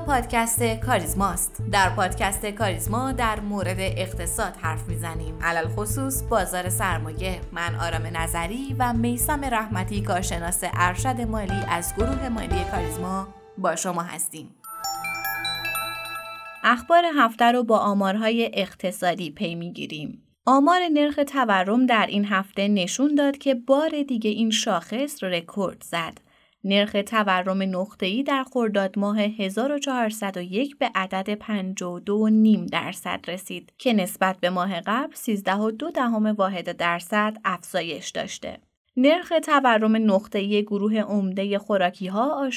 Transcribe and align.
پادکست 0.00 0.62
کاریزماست. 0.62 1.62
در 1.72 1.90
پادکست 1.90 2.46
کاریزما 2.46 3.12
در 3.12 3.40
مورد 3.40 3.76
اقتصاد 3.78 4.56
حرف 4.56 4.88
می‌زنیم. 4.88 5.38
علل 5.42 5.68
خصوص 5.68 6.22
بازار 6.22 6.68
سرمایه. 6.68 7.40
من 7.52 7.74
آرام 7.74 8.16
نظری 8.16 8.76
و 8.78 8.92
میسم 8.92 9.44
رحمتی 9.44 10.02
کارشناس 10.02 10.60
ارشد 10.64 11.20
مالی 11.20 11.60
از 11.68 11.94
گروه 11.96 12.28
مالی 12.28 12.64
کاریزما 12.70 13.28
با 13.58 13.76
شما 13.76 14.02
هستیم. 14.02 14.54
اخبار 16.64 17.04
هفته 17.16 17.52
رو 17.52 17.64
با 17.64 17.78
آمارهای 17.78 18.50
اقتصادی 18.54 19.30
پی 19.30 19.54
می‌گیریم. 19.54 20.22
آمار 20.46 20.80
نرخ 20.92 21.20
تورم 21.28 21.86
در 21.86 22.06
این 22.06 22.24
هفته 22.24 22.68
نشون 22.68 23.14
داد 23.14 23.38
که 23.38 23.54
بار 23.54 23.90
دیگه 24.08 24.30
این 24.30 24.50
شاخص 24.50 25.22
رکورد 25.22 25.82
زد. 25.82 26.23
نرخ 26.64 26.96
تورم 27.06 27.62
نقطه‌ای 27.62 28.22
در 28.22 28.44
خرداد 28.52 28.98
ماه 28.98 29.20
1401 29.20 30.78
به 30.78 30.90
عدد 30.94 31.34
52.5 31.34 32.70
درصد 32.70 33.20
رسید 33.28 33.72
که 33.78 33.92
نسبت 33.92 34.40
به 34.40 34.50
ماه 34.50 34.80
قبل 34.80 35.14
13.2 35.14 35.92
دهم 35.94 36.26
واحد 36.26 36.76
درصد 36.76 37.36
افزایش 37.44 38.10
داشته. 38.10 38.58
نرخ 38.96 39.32
تورم 39.42 39.96
نقطه‌ای 39.96 40.62
گروه 40.62 40.96
عمده 41.00 41.58
خوراکی‌ها، 41.58 42.50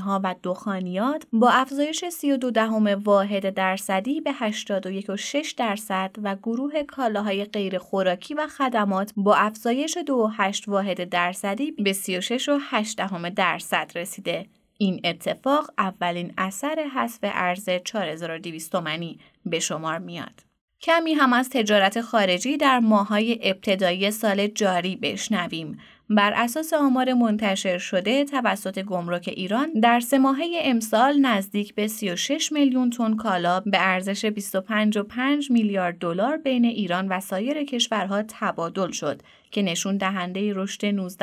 ها 0.00 0.20
و 0.24 0.34
دخانیات 0.42 1.26
با 1.32 1.50
افزایش 1.50 2.04
32 2.04 2.50
دهم 2.50 2.86
واحد 2.86 3.54
درصدی 3.54 4.20
به 4.20 4.32
81.6 4.32 5.52
درصد 5.52 6.10
و 6.22 6.36
گروه 6.36 6.82
کالاهای 6.82 7.44
غیر 7.44 7.78
خوراکی 7.78 8.34
و 8.34 8.46
خدمات 8.46 9.12
با 9.16 9.34
افزایش 9.34 9.98
2.8 9.98 10.68
واحد 10.68 11.08
درصدی 11.08 11.70
به 11.72 11.92
36.8 11.92 12.94
دهم 12.96 13.28
درصد 13.28 13.92
رسیده. 13.94 14.46
این 14.78 15.00
اتفاق 15.04 15.70
اولین 15.78 16.32
اثر 16.38 16.90
حذف 16.94 17.18
ارز 17.22 17.68
4200 17.84 18.72
تومانی 18.72 19.18
به 19.46 19.60
شمار 19.60 19.98
میاد. 19.98 20.51
کمی 20.82 21.12
هم 21.12 21.32
از 21.32 21.50
تجارت 21.50 22.00
خارجی 22.00 22.56
در 22.56 22.78
ماهای 22.78 23.38
ابتدایی 23.42 24.10
سال 24.10 24.46
جاری 24.46 24.96
بشنویم. 24.96 25.78
بر 26.10 26.32
اساس 26.32 26.72
آمار 26.72 27.12
منتشر 27.12 27.78
شده 27.78 28.24
توسط 28.24 28.78
گمرک 28.78 29.34
ایران 29.36 29.72
در 29.72 30.00
سه 30.00 30.18
ماهه 30.18 30.44
امسال 30.62 31.18
نزدیک 31.20 31.74
به 31.74 31.86
36 31.86 32.52
میلیون 32.52 32.90
تن 32.90 33.16
کالا 33.16 33.60
به 33.60 33.78
ارزش 33.80 34.26
25.5 34.26 35.50
میلیارد 35.50 35.98
دلار 35.98 36.36
بین 36.36 36.64
ایران 36.64 37.08
و 37.08 37.20
سایر 37.20 37.64
کشورها 37.64 38.22
تبادل 38.28 38.90
شد 38.90 39.22
که 39.50 39.62
نشون 39.62 39.96
دهنده 39.96 40.52
رشد 40.54 41.08
19.5 41.10 41.18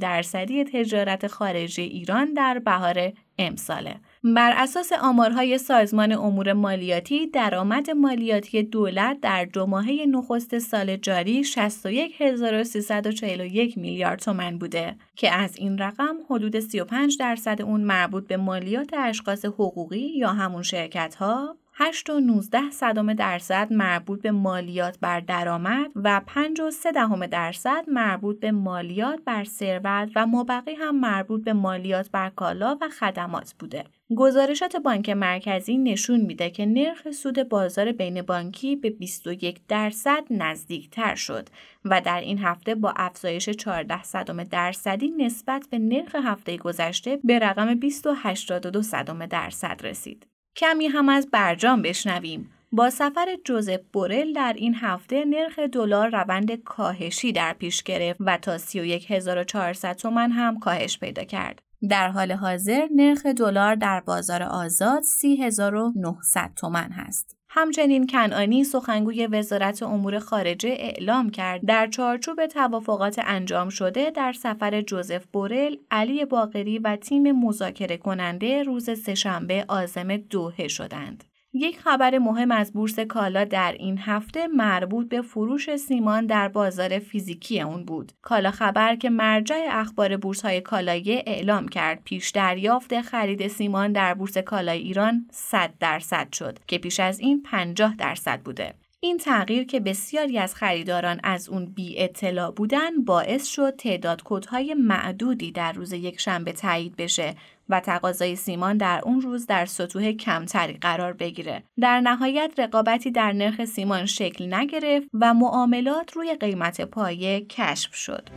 درصدی 0.00 0.64
تجارت 0.64 1.26
خارجی 1.26 1.82
ایران 1.82 2.34
در 2.34 2.58
بهار 2.58 3.12
امساله. 3.38 3.96
بر 4.24 4.52
اساس 4.56 4.92
آمارهای 4.92 5.58
سازمان 5.58 6.12
امور 6.12 6.52
مالیاتی 6.52 7.26
درآمد 7.26 7.90
مالیاتی 7.90 8.62
دولت 8.62 9.20
در 9.20 9.44
دو 9.44 9.66
ماهه 9.66 10.06
نخست 10.08 10.58
سال 10.58 10.96
جاری 10.96 11.44
61341 11.44 13.78
میلیارد 13.78 14.18
تومن 14.18 14.58
بوده 14.58 14.96
که 15.16 15.32
از 15.32 15.56
این 15.56 15.78
رقم 15.78 16.16
حدود 16.30 16.60
35 16.60 17.18
درصد 17.18 17.62
اون 17.62 17.80
مربوط 17.80 18.26
به 18.26 18.36
مالیات 18.36 18.94
اشخاص 18.94 19.44
حقوقی 19.44 20.18
یا 20.18 20.28
همون 20.28 20.62
شرکت 20.62 21.14
ها 21.14 21.56
8 21.74 22.10
و 22.10 22.20
19 22.20 22.70
صدام 22.70 23.14
درصد 23.14 23.72
مربوط 23.72 24.22
به 24.22 24.30
مالیات 24.30 24.98
بر 25.00 25.20
درآمد 25.20 25.90
و 25.96 26.20
5 26.26 26.60
و 26.60 26.70
3 26.70 26.92
دهم 26.92 27.26
درصد 27.26 27.84
مربوط 27.88 28.40
به 28.40 28.52
مالیات 28.52 29.20
بر 29.24 29.44
ثروت 29.44 30.10
و 30.16 30.26
مابقی 30.26 30.74
هم 30.74 31.00
مربوط 31.00 31.44
به 31.44 31.52
مالیات 31.52 32.10
بر 32.10 32.30
کالا 32.30 32.78
و 32.80 32.88
خدمات 32.88 33.54
بوده. 33.58 33.84
گزارشات 34.16 34.76
بانک 34.76 35.10
مرکزی 35.10 35.78
نشون 35.78 36.20
میده 36.20 36.50
که 36.50 36.66
نرخ 36.66 37.10
سود 37.10 37.48
بازار 37.48 37.92
بین 37.92 38.22
بانکی 38.22 38.76
به 38.76 38.90
21 38.90 39.60
درصد 39.68 40.24
نزدیک 40.30 40.90
تر 40.90 41.14
شد 41.14 41.48
و 41.84 42.00
در 42.00 42.20
این 42.20 42.38
هفته 42.38 42.74
با 42.74 42.92
افزایش 42.96 43.48
14 43.48 44.02
صدم 44.02 44.44
درصدی 44.44 45.08
نسبت 45.08 45.66
به 45.70 45.78
نرخ 45.78 46.14
هفته 46.14 46.56
گذشته 46.56 47.18
به 47.24 47.38
رقم 47.38 47.74
282 47.74 48.82
صدم 48.82 49.26
درصد 49.26 49.80
رسید. 49.84 50.26
کمی 50.56 50.86
هم 50.86 51.08
از 51.08 51.28
برجام 51.30 51.82
بشنویم. 51.82 52.50
با 52.72 52.90
سفر 52.90 53.36
جوزف 53.44 53.80
بورل 53.92 54.32
در 54.32 54.54
این 54.56 54.74
هفته 54.74 55.24
نرخ 55.24 55.58
دلار 55.58 56.08
روند 56.08 56.54
کاهشی 56.54 57.32
در 57.32 57.52
پیش 57.52 57.82
گرفت 57.82 58.20
و 58.20 58.38
تا 58.38 58.58
31400 58.58 59.96
تومان 59.96 60.30
هم 60.30 60.58
کاهش 60.58 60.98
پیدا 60.98 61.24
کرد. 61.24 61.69
در 61.88 62.08
حال 62.08 62.32
حاضر 62.32 62.88
نرخ 62.94 63.26
دلار 63.26 63.74
در 63.74 64.00
بازار 64.00 64.42
آزاد 64.42 65.02
30900 65.02 66.50
تومان 66.56 66.90
هست. 66.92 67.36
همچنین 67.52 68.06
کنعانی 68.06 68.64
سخنگوی 68.64 69.26
وزارت 69.26 69.82
امور 69.82 70.18
خارجه 70.18 70.68
اعلام 70.68 71.30
کرد 71.30 71.66
در 71.66 71.86
چارچوب 71.86 72.46
توافقات 72.46 73.20
انجام 73.24 73.68
شده 73.68 74.10
در 74.10 74.32
سفر 74.32 74.80
جوزف 74.80 75.26
بورل، 75.32 75.76
علی 75.90 76.24
باقری 76.24 76.78
و 76.78 76.96
تیم 76.96 77.32
مذاکره 77.32 77.96
کننده 77.96 78.62
روز 78.62 78.90
سهشنبه 78.90 79.64
عازم 79.68 80.16
دوحه 80.16 80.68
شدند. 80.68 81.24
یک 81.52 81.78
خبر 81.78 82.18
مهم 82.18 82.50
از 82.50 82.72
بورس 82.72 83.00
کالا 83.00 83.44
در 83.44 83.72
این 83.78 83.98
هفته 83.98 84.46
مربوط 84.46 85.08
به 85.08 85.22
فروش 85.22 85.76
سیمان 85.76 86.26
در 86.26 86.48
بازار 86.48 86.98
فیزیکی 86.98 87.60
اون 87.60 87.84
بود. 87.84 88.12
کالا 88.22 88.50
خبر 88.50 88.96
که 88.96 89.10
مرجع 89.10 89.68
اخبار 89.70 90.16
بورس 90.16 90.42
های 90.42 90.60
کالایی 90.60 91.12
اعلام 91.12 91.68
کرد 91.68 92.02
پیش 92.04 92.30
دریافت 92.30 93.00
خرید 93.00 93.48
سیمان 93.48 93.92
در 93.92 94.14
بورس 94.14 94.38
کالای 94.38 94.78
ایران 94.78 95.26
100 95.32 95.70
درصد 95.80 96.32
شد 96.32 96.58
که 96.66 96.78
پیش 96.78 97.00
از 97.00 97.20
این 97.20 97.42
50 97.42 97.96
درصد 97.96 98.40
بوده. 98.40 98.74
این 99.02 99.18
تغییر 99.18 99.64
که 99.64 99.80
بسیاری 99.80 100.38
از 100.38 100.54
خریداران 100.54 101.20
از 101.24 101.48
اون 101.48 101.66
بی 101.66 101.98
اطلاع 101.98 102.50
بودن 102.50 103.04
باعث 103.04 103.46
شد 103.46 103.76
تعداد 103.76 104.22
کودهای 104.22 104.74
معدودی 104.74 105.52
در 105.52 105.72
روز 105.72 105.92
یک 105.92 106.20
شنبه 106.20 106.52
تایید 106.52 106.96
بشه 106.96 107.34
و 107.70 107.80
تقاضای 107.80 108.36
سیمان 108.36 108.76
در 108.76 109.00
اون 109.04 109.20
روز 109.20 109.46
در 109.46 109.66
سطوح 109.66 110.12
کمتری 110.12 110.72
قرار 110.72 111.12
بگیره. 111.12 111.62
در 111.80 112.00
نهایت 112.00 112.52
رقابتی 112.58 113.10
در 113.10 113.32
نرخ 113.32 113.64
سیمان 113.64 114.06
شکل 114.06 114.54
نگرفت 114.54 115.08
و 115.14 115.34
معاملات 115.34 116.12
روی 116.12 116.34
قیمت 116.34 116.80
پایه 116.80 117.40
کشف 117.40 117.94
شد. 117.94 118.28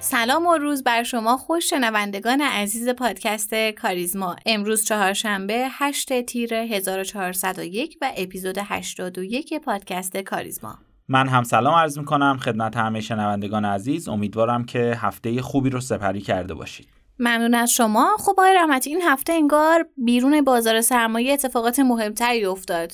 سلام 0.00 0.46
و 0.46 0.56
روز 0.56 0.84
بر 0.84 1.02
شما 1.02 1.36
خوش 1.36 1.70
شنوندگان 1.70 2.40
عزیز 2.40 2.88
پادکست 2.88 3.54
کاریزما 3.54 4.36
امروز 4.46 4.84
چهارشنبه 4.84 5.66
8 5.70 6.22
تیر 6.22 6.54
1401 6.54 7.98
و 8.00 8.12
اپیزود 8.16 8.58
81 8.58 9.54
پادکست 9.54 10.16
کاریزما 10.16 10.78
من 11.08 11.28
هم 11.28 11.42
سلام 11.42 11.74
عرض 11.74 11.98
می 11.98 12.04
کنم 12.04 12.38
خدمت 12.38 12.76
همه 12.76 13.00
شنوندگان 13.00 13.64
عزیز. 13.64 14.08
امیدوارم 14.08 14.64
که 14.64 14.98
هفته 15.00 15.42
خوبی 15.42 15.70
رو 15.70 15.80
سپری 15.80 16.20
کرده 16.20 16.54
باشید. 16.54 16.88
ممنون 17.18 17.54
از 17.54 17.70
شما. 17.70 18.16
خب 18.18 18.30
آقای 18.30 18.54
رحمتی 18.54 18.90
این 18.90 19.02
هفته 19.02 19.32
انگار 19.32 19.86
بیرون 19.96 20.40
بازار 20.40 20.80
سرمایه 20.80 21.32
اتفاقات 21.32 21.78
مهمتری 21.78 22.44
افتاد. 22.44 22.92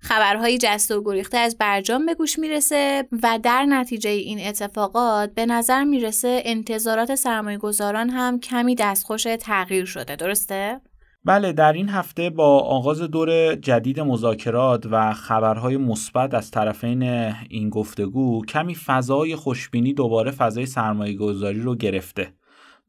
خبرهای 0.00 0.58
جست 0.58 0.90
و 0.90 1.02
گریخته 1.04 1.38
از 1.38 1.58
برجام 1.58 2.06
به 2.06 2.14
گوش 2.14 2.38
می‌رسه 2.38 3.08
و 3.22 3.38
در 3.42 3.64
نتیجه 3.64 4.10
این 4.10 4.48
اتفاقات 4.48 5.34
به 5.34 5.46
نظر 5.46 5.84
می‌رسه 5.84 6.42
انتظارات 6.44 7.14
سرمایه 7.14 7.58
گذاران 7.58 8.10
هم 8.10 8.40
کمی 8.40 8.74
دستخوش 8.74 9.26
تغییر 9.40 9.84
شده. 9.84 10.16
درسته؟ 10.16 10.80
بله 11.24 11.52
در 11.52 11.72
این 11.72 11.88
هفته 11.88 12.30
با 12.30 12.58
آغاز 12.58 13.00
دور 13.02 13.54
جدید 13.54 14.00
مذاکرات 14.00 14.86
و 14.90 15.12
خبرهای 15.12 15.76
مثبت 15.76 16.34
از 16.34 16.50
طرفین 16.50 17.02
این 17.48 17.70
گفتگو 17.70 18.44
کمی 18.44 18.74
فضای 18.74 19.36
خوشبینی 19.36 19.92
دوباره 19.92 20.30
فضای 20.30 20.66
سرمایه 20.66 21.14
گذاری 21.16 21.60
رو 21.60 21.76
گرفته. 21.76 22.32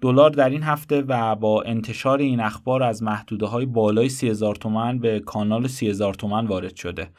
دلار 0.02 0.30
در 0.30 0.50
این 0.50 0.64
هفته 0.64 1.02
و 1.02 1.36
با 1.36 1.62
انتشار 1.62 2.20
این 2.20 2.40
اخبار 2.40 2.84
از 2.84 3.04
محدوده 3.04 3.46
های 3.46 3.66
بالای 3.66 4.10
30000 4.10 4.56
تومان 4.56 5.00
به 5.00 5.20
کانال 5.20 5.68
30000 5.68 6.14
تومان 6.14 6.48
وارد 6.48 6.76
شده. 6.76 7.10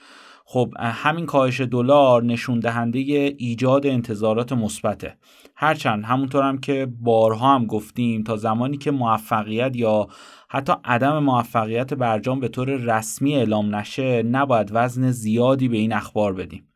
خب 0.44 0.74
همین 0.78 1.26
کاهش 1.26 1.60
دلار 1.60 2.22
نشون 2.22 2.60
دهنده 2.60 2.98
ایجاد 3.38 3.86
انتظارات 3.86 4.52
مثبته. 4.52 5.16
هرچند 5.62 6.04
همونطور 6.04 6.44
هم 6.44 6.58
که 6.58 6.88
بارها 7.00 7.54
هم 7.54 7.66
گفتیم 7.66 8.22
تا 8.22 8.36
زمانی 8.36 8.76
که 8.76 8.90
موفقیت 8.90 9.76
یا 9.76 10.08
حتی 10.48 10.72
عدم 10.84 11.18
موفقیت 11.18 11.94
برجام 11.94 12.40
به 12.40 12.48
طور 12.48 12.70
رسمی 12.70 13.34
اعلام 13.34 13.74
نشه 13.74 14.22
نباید 14.22 14.70
وزن 14.72 15.10
زیادی 15.10 15.68
به 15.68 15.76
این 15.76 15.92
اخبار 15.92 16.32
بدیم. 16.32 16.68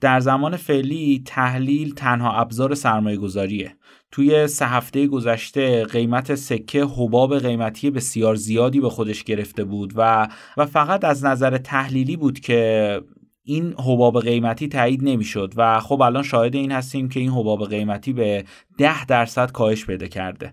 در 0.00 0.20
زمان 0.20 0.56
فعلی 0.56 1.22
تحلیل 1.26 1.94
تنها 1.94 2.32
ابزار 2.32 2.74
سرمایه 2.74 3.16
گذاریه 3.16 3.76
توی 4.10 4.46
سه 4.46 4.66
هفته 4.66 5.06
گذشته 5.06 5.84
قیمت 5.84 6.34
سکه 6.34 6.84
حباب 6.84 7.38
قیمتی 7.38 7.90
بسیار 7.90 8.34
زیادی 8.34 8.80
به 8.80 8.90
خودش 8.90 9.24
گرفته 9.24 9.64
بود 9.64 9.92
و 9.96 10.28
و 10.56 10.66
فقط 10.66 11.04
از 11.04 11.24
نظر 11.24 11.58
تحلیلی 11.58 12.16
بود 12.16 12.40
که 12.40 13.00
این 13.44 13.74
حباب 13.78 14.20
قیمتی 14.20 14.68
تایید 14.68 15.04
نمی‌شد 15.04 15.52
و 15.56 15.80
خب 15.80 16.02
الان 16.02 16.22
شاهد 16.22 16.54
این 16.54 16.72
هستیم 16.72 17.08
که 17.08 17.20
این 17.20 17.30
حباب 17.30 17.68
قیمتی 17.68 18.12
به 18.12 18.44
10 18.78 19.06
درصد 19.06 19.50
کاهش 19.52 19.86
پیدا 19.86 20.06
کرده. 20.06 20.52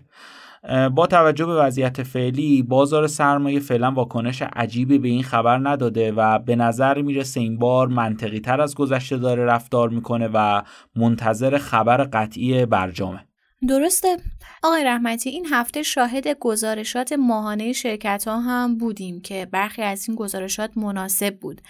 با 0.94 1.06
توجه 1.06 1.46
به 1.46 1.54
وضعیت 1.54 2.02
فعلی 2.02 2.62
بازار 2.62 3.06
سرمایه 3.06 3.60
فعلا 3.60 3.90
واکنش 3.90 4.42
عجیبی 4.42 4.98
به 4.98 5.08
این 5.08 5.22
خبر 5.22 5.58
نداده 5.68 6.12
و 6.12 6.38
به 6.38 6.56
نظر 6.56 7.02
می‌رسه 7.02 7.40
این 7.40 7.58
بار 7.58 7.88
منطقی 7.88 8.40
تر 8.40 8.60
از 8.60 8.74
گذشته 8.74 9.16
داره 9.18 9.44
رفتار 9.44 9.88
می‌کنه 9.88 10.28
و 10.34 10.62
منتظر 10.96 11.58
خبر 11.58 12.04
قطعی 12.04 12.66
برجامه. 12.66 13.29
درسته. 13.68 14.16
آقای 14.62 14.84
رحمتی 14.84 15.30
این 15.30 15.46
هفته 15.50 15.82
شاهد 15.82 16.28
گزارشات 16.28 17.12
ماهانه 17.12 17.72
شرکت 17.72 18.24
ها 18.28 18.40
هم 18.40 18.78
بودیم 18.78 19.20
که 19.20 19.46
برخی 19.52 19.82
از 19.82 20.08
این 20.08 20.16
گزارشات 20.16 20.76
مناسب 20.76 21.38
بود. 21.40 21.60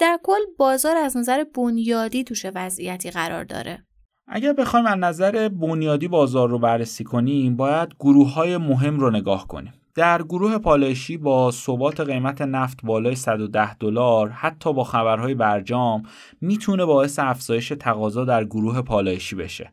در 0.00 0.18
کل 0.22 0.40
بازار 0.58 0.96
از 0.96 1.16
نظر 1.16 1.44
بنیادی 1.54 2.24
توش 2.24 2.46
وضعیتی 2.54 3.10
قرار 3.10 3.44
داره. 3.44 3.84
اگر 4.28 4.52
بخوایم 4.52 4.86
از 4.86 4.98
نظر 4.98 5.48
بنیادی 5.48 6.08
بازار 6.08 6.48
رو 6.48 6.58
بررسی 6.58 7.04
کنیم 7.04 7.56
باید 7.56 7.94
گروه 8.00 8.32
های 8.32 8.56
مهم 8.56 9.00
رو 9.00 9.10
نگاه 9.10 9.48
کنیم. 9.48 9.72
در 9.94 10.22
گروه 10.22 10.58
پالایشی 10.58 11.16
با 11.16 11.50
ثبات 11.50 12.00
قیمت 12.00 12.42
نفت 12.42 12.82
بالای 12.82 13.14
110 13.14 13.74
دلار 13.74 14.28
حتی 14.30 14.72
با 14.72 14.84
خبرهای 14.84 15.34
برجام 15.34 16.02
می‌تونه 16.40 16.84
باعث 16.84 17.18
افزایش 17.18 17.72
تقاضا 17.80 18.24
در 18.24 18.44
گروه 18.44 18.82
پالایشی 18.82 19.36
بشه. 19.36 19.72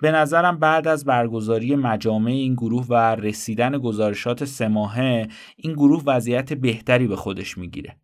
به 0.00 0.10
نظرم 0.10 0.58
بعد 0.58 0.88
از 0.88 1.04
برگزاری 1.04 1.76
مجامع 1.76 2.30
این 2.30 2.54
گروه 2.54 2.86
و 2.88 2.94
رسیدن 3.14 3.78
گزارشات 3.78 4.44
سه 4.44 4.68
ماهه 4.68 5.28
این 5.56 5.72
گروه 5.72 6.02
وضعیت 6.06 6.52
بهتری 6.52 7.06
به 7.06 7.16
خودش 7.16 7.58
می‌گیره. 7.58 7.96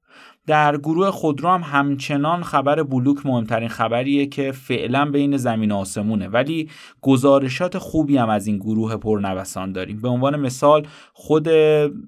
در 0.47 0.77
گروه 0.77 1.11
خودرو 1.11 1.49
هم 1.49 1.63
همچنان 1.63 2.43
خبر 2.43 2.83
بلوک 2.83 3.27
مهمترین 3.27 3.69
خبریه 3.69 4.27
که 4.27 4.53
فعلا 4.53 5.05
بین 5.11 5.37
زمین 5.37 5.73
آسمونه 5.73 6.29
ولی 6.29 6.69
گزارشات 7.01 7.79
خوبی 7.79 8.17
هم 8.17 8.29
از 8.29 8.47
این 8.47 8.57
گروه 8.57 8.97
پرنوسان 8.97 9.73
داریم. 9.73 10.01
به 10.01 10.09
عنوان 10.09 10.41
مثال 10.41 10.87
خود 11.13 11.49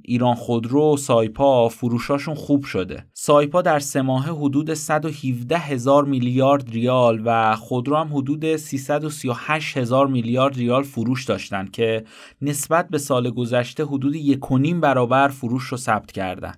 ایران 0.03 0.35
خودرو 0.35 0.95
و 0.95 0.97
سایپا 0.97 1.69
فروشاشون 1.69 2.35
خوب 2.35 2.65
شده. 2.65 3.07
سایپا 3.13 3.63
در 3.63 3.79
سه 3.79 4.03
ماهه 4.03 4.35
حدود 4.35 4.75
117 4.75 5.59
هزار 5.59 6.05
میلیارد 6.05 6.71
ریال 6.71 7.23
و 7.25 7.57
خودرو 7.57 7.97
هم 7.97 8.17
حدود 8.17 8.57
338 8.57 9.77
هزار 9.77 10.07
میلیارد 10.07 10.57
ریال 10.57 10.83
فروش 10.83 11.25
داشتن 11.25 11.67
که 11.67 12.05
نسبت 12.43 12.89
به 12.89 12.99
سال 12.99 13.31
گذشته 13.31 13.85
حدود 13.85 14.15
یک 14.15 14.41
برابر 14.81 15.29
فروش 15.29 15.65
رو 15.65 15.77
ثبت 15.77 16.13
کردن. 16.13 16.55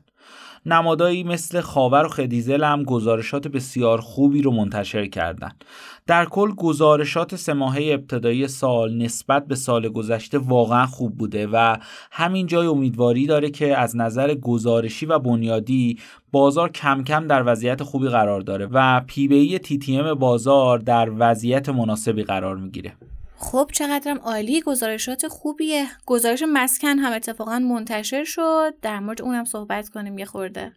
نمادایی 0.66 1.24
مثل 1.24 1.60
خاور 1.60 2.04
و 2.04 2.08
خدیزل 2.08 2.64
هم 2.64 2.82
گزارشات 2.82 3.48
بسیار 3.48 4.00
خوبی 4.00 4.42
رو 4.42 4.50
منتشر 4.50 5.06
کردند. 5.06 5.64
در 6.06 6.24
کل 6.24 6.50
گزارشات 6.50 7.36
سه 7.36 7.52
ابتدایی 7.92 8.48
سال 8.48 8.96
نسبت 8.96 9.46
به 9.46 9.54
سال 9.54 9.88
گذشته 9.88 10.38
واقعا 10.38 10.86
خوب 10.86 11.16
بوده 11.16 11.46
و 11.46 11.76
همین 12.12 12.46
جای 12.46 12.66
امیدواری 12.66 13.26
داره 13.26 13.50
که 13.50 13.78
از 13.78 13.96
نظر 13.96 14.34
گزارشی 14.34 15.06
و 15.06 15.18
بنیادی 15.18 15.98
بازار 16.32 16.68
کم 16.68 17.04
کم 17.04 17.26
در 17.26 17.42
وضعیت 17.46 17.82
خوبی 17.82 18.08
قرار 18.08 18.40
داره 18.40 18.68
و 18.72 19.00
پی 19.06 19.28
بی 19.28 19.58
تی 19.58 19.78
تی 19.78 19.96
ام 19.96 20.14
بازار 20.14 20.78
در 20.78 21.10
وضعیت 21.18 21.68
مناسبی 21.68 22.22
قرار 22.22 22.56
می‌گیره. 22.56 22.92
خب 23.38 23.70
چقدرم 23.72 24.18
عالی 24.18 24.60
گزارشات 24.60 25.28
خوبیه. 25.28 25.86
گزارش 26.06 26.42
مسکن 26.48 26.98
هم 26.98 27.12
اتفاقا 27.12 27.58
منتشر 27.58 28.24
شد. 28.24 28.74
در 28.82 29.00
مورد 29.00 29.22
اونم 29.22 29.44
صحبت 29.44 29.88
کنیم 29.88 30.18
یه 30.18 30.24
خورده. 30.24 30.72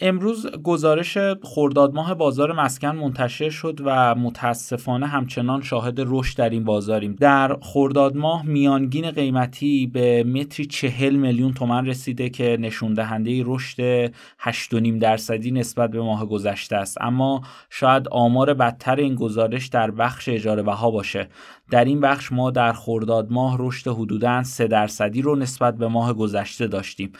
امروز 0.00 0.46
گزارش 0.46 1.18
خرداد 1.42 1.94
ماه 1.94 2.14
بازار 2.14 2.52
مسکن 2.52 2.96
منتشر 2.96 3.50
شد 3.50 3.80
و 3.84 4.14
متاسفانه 4.14 5.06
همچنان 5.06 5.62
شاهد 5.62 5.94
رشد 5.98 6.38
در 6.38 6.50
این 6.50 6.64
بازاریم. 6.64 7.16
در 7.20 7.56
خرداد 7.60 8.16
ماه 8.16 8.46
میانگین 8.46 9.10
قیمتی 9.10 9.86
به 9.86 10.24
متری 10.24 10.66
چهل 10.66 11.14
میلیون 11.14 11.52
تومن 11.52 11.86
رسیده 11.86 12.28
که 12.28 12.56
نشون 12.60 12.94
دهنده 12.94 13.42
رشد 13.46 14.06
8.5 14.06 15.00
درصدی 15.00 15.50
نسبت 15.50 15.90
به 15.90 16.00
ماه 16.00 16.26
گذشته 16.26 16.76
است. 16.76 16.98
اما 17.00 17.42
شاید 17.70 18.08
آمار 18.08 18.54
بدتر 18.54 18.96
این 18.96 19.14
گزارش 19.14 19.66
در 19.66 19.90
بخش 19.90 20.28
اجاره 20.28 20.62
بها 20.62 20.90
باشه. 20.90 21.28
در 21.70 21.84
این 21.84 22.00
بخش 22.00 22.32
ما 22.32 22.50
در 22.50 22.72
خرداد 22.72 23.32
ماه 23.32 23.56
رشد 23.58 23.90
حدوداً 23.90 24.42
3 24.42 24.66
درصدی 24.66 25.22
رو 25.22 25.36
نسبت 25.36 25.76
به 25.76 25.88
ماه 25.88 26.12
گذشته 26.12 26.66
داشتیم. 26.66 27.12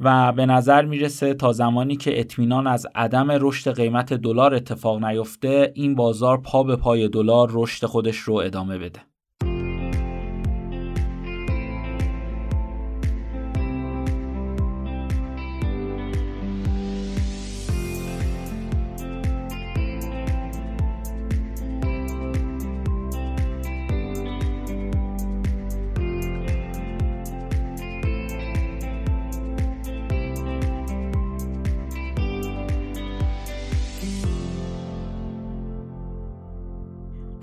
و 0.00 0.32
به 0.32 0.46
نظر 0.46 0.84
می‌رسه 0.84 1.34
تا 1.34 1.52
زمانی 1.52 1.96
که 1.96 2.20
اطمینان 2.20 2.66
از 2.66 2.86
عدم 2.94 3.30
رشد 3.30 3.74
قیمت 3.74 4.12
دلار 4.12 4.54
اتفاق 4.54 5.04
نیفته 5.04 5.72
این 5.74 5.94
بازار 5.94 6.40
پا 6.40 6.62
به 6.62 6.76
پای 6.76 7.08
دلار 7.08 7.48
رشد 7.52 7.86
خودش 7.86 8.16
رو 8.16 8.34
ادامه 8.34 8.78
بده. 8.78 9.09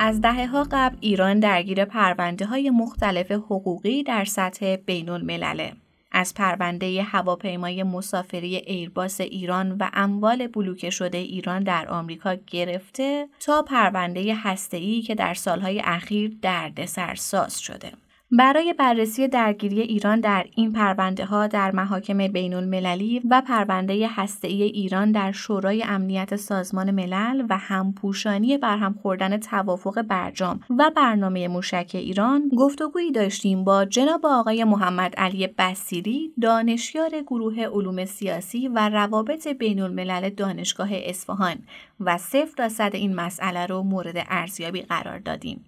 از 0.07 0.21
دهه 0.21 0.47
ها 0.47 0.67
قبل 0.71 0.97
ایران 0.99 1.39
درگیر 1.39 1.85
پرونده 1.85 2.45
های 2.45 2.69
مختلف 2.69 3.31
حقوقی 3.31 4.03
در 4.03 4.25
سطح 4.25 4.75
بین 4.75 5.09
الملله. 5.09 5.73
از 6.11 6.33
پرونده 6.33 7.03
هواپیمای 7.03 7.83
مسافری 7.83 8.55
ایرباس 8.55 9.21
ایران 9.21 9.71
و 9.71 9.89
اموال 9.93 10.47
بلوکه 10.47 10.89
شده 10.89 11.17
ایران 11.17 11.63
در 11.63 11.89
آمریکا 11.89 12.35
گرفته 12.47 13.27
تا 13.39 13.61
پرونده 13.61 14.35
هسته‌ای 14.35 15.01
که 15.01 15.15
در 15.15 15.33
سالهای 15.33 15.81
اخیر 15.85 16.37
دردسرساز 16.41 17.61
شده. 17.61 17.91
برای 18.31 18.73
بررسی 18.73 19.27
درگیری 19.27 19.81
ایران 19.81 20.19
در 20.19 20.45
این 20.55 20.71
پرونده 20.71 21.25
ها 21.25 21.47
در 21.47 21.71
محاکم 21.71 22.27
بین 22.27 22.53
المللی 22.53 23.21
و 23.29 23.41
پرونده 23.47 24.07
هسته‌ای 24.07 24.63
ایران 24.63 25.11
در 25.11 25.31
شورای 25.31 25.83
امنیت 25.83 26.35
سازمان 26.35 26.91
ملل 26.91 27.45
و 27.49 27.57
همپوشانی 27.57 28.57
برهم 28.57 28.93
خوردن 29.01 29.37
توافق 29.37 30.01
برجام 30.01 30.59
و 30.69 30.91
برنامه 30.95 31.47
موشک 31.47 31.91
ایران 31.93 32.51
گفتگویی 32.57 33.11
داشتیم 33.11 33.63
با 33.63 33.85
جناب 33.85 34.25
آقای 34.25 34.63
محمد 34.63 35.15
علی 35.15 35.47
بسیری 35.47 36.33
دانشیار 36.41 37.21
گروه 37.27 37.63
علوم 37.63 38.05
سیاسی 38.05 38.67
و 38.67 38.89
روابط 38.89 39.47
بین 39.47 39.81
الملل 39.81 40.29
دانشگاه 40.29 40.89
اصفهان 40.91 41.55
و 41.99 42.17
صفر 42.17 42.53
تا 42.57 42.69
صد 42.69 42.91
این 42.93 43.15
مسئله 43.15 43.65
رو 43.65 43.83
مورد 43.83 44.25
ارزیابی 44.29 44.81
قرار 44.81 45.19
دادیم. 45.19 45.65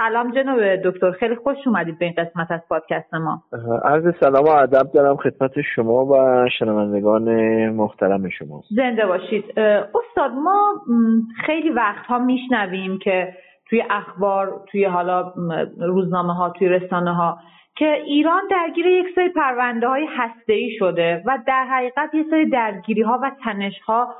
سلام 0.00 0.30
جناب 0.30 0.76
دکتر 0.76 1.10
خیلی 1.10 1.34
خوش 1.34 1.56
اومدید 1.66 1.98
به 1.98 2.04
این 2.04 2.14
قسمت 2.18 2.50
از 2.50 2.60
پادکست 2.68 3.14
ما. 3.14 3.42
عرض 3.84 4.14
سلام 4.20 4.44
و 4.44 4.48
ادب 4.48 4.92
دارم 4.94 5.16
خدمت 5.16 5.60
شما 5.74 6.04
و 6.04 6.14
شنوندگان 6.58 7.28
محترم 7.68 8.28
شما. 8.28 8.62
زنده 8.76 9.06
باشید. 9.06 9.44
استاد 9.58 10.30
ما 10.34 10.74
خیلی 11.46 11.70
وقتها 11.70 12.18
میشنویم 12.18 12.98
که 12.98 13.34
توی 13.70 13.82
اخبار 13.90 14.64
توی 14.70 14.84
حالا 14.84 15.32
روزنامه 15.80 16.34
ها 16.34 16.50
توی 16.50 16.68
رسانه 16.68 17.14
ها 17.14 17.38
که 17.76 17.92
ایران 17.92 18.42
درگیر 18.50 18.86
یک 18.86 19.06
سری 19.14 19.28
پرونده 19.28 19.88
های 19.88 20.06
هسته 20.16 20.52
ای 20.52 20.70
شده 20.78 21.22
و 21.26 21.38
در 21.46 21.64
حقیقت 21.64 22.14
یک 22.14 22.26
سری 22.30 22.50
درگیری 22.50 23.02
ها 23.02 23.18
و 23.22 23.30
تنش 23.44 23.80
ها 23.80 24.14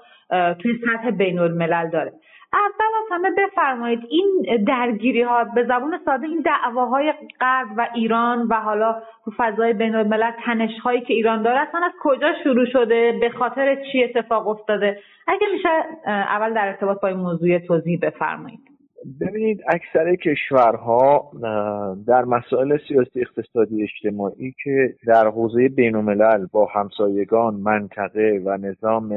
توی 0.59 0.79
سطح 0.87 1.11
بین 1.11 1.39
الملل 1.39 1.91
داره. 1.91 2.13
اول 2.53 2.91
از 2.99 3.07
همه 3.11 3.31
بفرمایید 3.31 4.01
این 4.09 4.65
درگیری 4.67 5.23
ها 5.23 5.45
به 5.45 5.65
زبون 5.65 6.01
ساده 6.05 6.27
این 6.27 6.41
دعواهای 6.41 7.15
غرب 7.41 7.69
و 7.77 7.89
ایران 7.95 8.47
و 8.51 8.55
حالا 8.55 9.03
تو 9.25 9.33
فضای 9.37 9.73
بین 9.73 9.95
الملل 9.95 10.31
تنش 10.45 10.79
هایی 10.79 11.01
که 11.01 11.15
ایران 11.15 11.43
داره 11.43 11.61
اصلا 11.61 11.81
از 11.85 11.93
کجا 12.01 12.29
شروع 12.45 12.67
شده؟ 12.67 13.19
به 13.21 13.31
خاطر 13.31 13.77
چی 13.93 14.05
اتفاق 14.05 14.49
افتاده؟ 14.49 15.01
اگه 15.27 15.47
میشه 15.53 15.69
اول 16.07 16.55
در 16.55 16.69
ارتباط 16.69 17.01
با 17.01 17.09
این 17.09 17.17
موضوع 17.17 17.59
توضیح 17.59 17.99
بفرمایید. 18.03 18.70
ببینید 19.21 19.61
اکثر 19.69 20.14
کشورها 20.14 21.30
در 22.07 22.25
مسائل 22.25 22.78
سیاسی 22.88 23.21
اقتصادی 23.21 23.83
اجتماعی 23.83 24.54
که 24.64 24.95
در 25.07 25.28
حوزه 25.28 25.69
بین 25.69 25.95
با 26.52 26.66
همسایگان 26.75 27.54
منطقه 27.54 28.42
و 28.45 28.57
نظام 28.57 29.14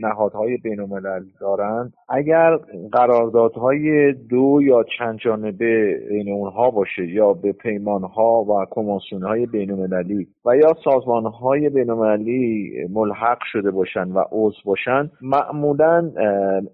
نهادهای 0.00 0.56
بین 0.56 0.80
الملل 0.80 1.24
دارند 1.40 1.92
اگر 2.08 2.56
قراردادهای 2.92 4.12
دو 4.12 4.58
یا 4.62 4.84
چند 4.98 5.18
جانبه 5.18 6.00
بین 6.08 6.32
اونها 6.32 6.70
باشه 6.70 7.06
یا 7.06 7.32
به 7.32 7.52
پیمانها 7.52 8.44
و 8.44 8.64
کنوانسیونهای 8.64 9.46
بین 9.46 9.70
المللی 9.70 10.28
و 10.44 10.56
یا 10.56 10.74
سازمانهای 10.84 11.68
بین 11.68 11.90
المللی 11.90 12.72
ملحق 12.90 13.38
شده 13.52 13.70
باشند 13.70 14.16
و 14.16 14.24
عضو 14.32 14.58
باشند 14.64 15.10
معمولا 15.20 16.10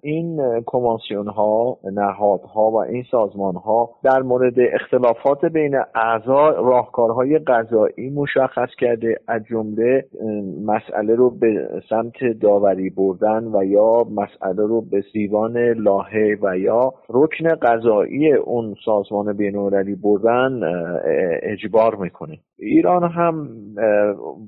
این 0.03 0.61
کنوانسیون 0.67 1.27
ها 1.27 1.79
نهادها 2.53 2.71
و 2.71 2.77
این 2.77 3.05
سازمان 3.11 3.57
ها 3.57 3.91
در 4.03 4.23
مورد 4.23 4.55
اختلافات 4.59 5.45
بین 5.45 5.77
اعضا 5.95 6.49
راهکارهای 6.49 7.39
قضایی 7.39 8.11
مشخص 8.11 8.69
کرده 8.79 9.21
از 9.29 9.43
جمله 9.45 10.05
مسئله 10.67 11.15
رو 11.15 11.31
به 11.31 11.69
سمت 11.91 12.25
داوری 12.41 12.91
بردن 12.91 13.45
و 13.45 13.65
یا 13.65 14.05
مسئله 14.05 14.67
رو 14.67 14.81
به 14.81 15.05
دیوان 15.13 15.59
لاهه 15.59 16.39
و 16.43 16.59
یا 16.59 16.95
رکن 17.09 17.55
قضایی 17.55 18.33
اون 18.33 18.75
سازمان 18.85 19.33
بینالمللی 19.33 19.95
بردن 19.95 20.61
اجبار 21.43 21.95
می‌کنه. 21.95 22.39
ایران 22.59 23.11
هم 23.11 23.49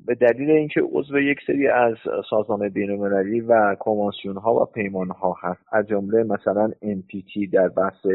به 0.06 0.14
دلیل 0.14 0.50
اینکه 0.50 0.80
عضو 0.92 1.18
یک 1.18 1.38
سری 1.46 1.68
از 1.68 1.94
سازمان 2.30 2.68
بینالمللی 2.68 3.40
و 3.40 3.76
کنوانسیون 3.80 4.36
ها 4.36 4.54
و 4.54 4.64
پیمان 4.64 5.10
ها 5.10 5.36
هست 5.40 5.60
از 5.72 5.86
جمله 5.86 6.22
مثلا 6.22 6.70
NPT 6.82 7.50
در 7.52 7.68
بحث 7.68 8.06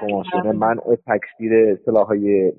کنوانسیون 0.00 0.56
منع 0.56 0.96
تکثیر 1.06 1.76
سلاحهای 1.76 2.52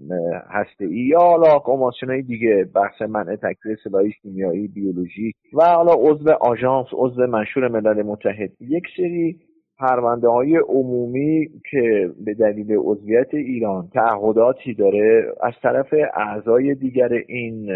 هسته 0.50 0.86
ای 0.86 0.98
یا 0.98 1.20
حالا 1.20 1.60
کنوانسیون 1.60 2.12
های 2.12 2.22
دیگه 2.22 2.70
بحث 2.76 3.02
منع 3.02 3.36
تکثیر 3.36 3.78
سلاح 3.84 4.10
شیمیایی 4.22 4.68
بیولوژی 4.68 5.34
و 5.54 5.66
حالا 5.66 5.94
عضو 5.94 6.32
آژانس 6.32 6.88
عضو 6.94 7.28
منشور 7.28 7.68
ملل 7.68 8.04
متحد. 8.04 8.52
یک 8.60 8.84
سری 8.98 9.40
پرونده 9.80 10.28
های 10.28 10.58
عمومی 10.58 11.50
که 11.72 12.10
به 12.26 12.34
دلیل 12.34 12.76
عضویت 12.78 13.34
ایران 13.34 13.88
تعهداتی 13.94 14.74
داره 14.74 15.34
از 15.42 15.54
طرف 15.64 15.94
اعضای 16.14 16.76
دیگر 16.76 17.10
این 17.28 17.72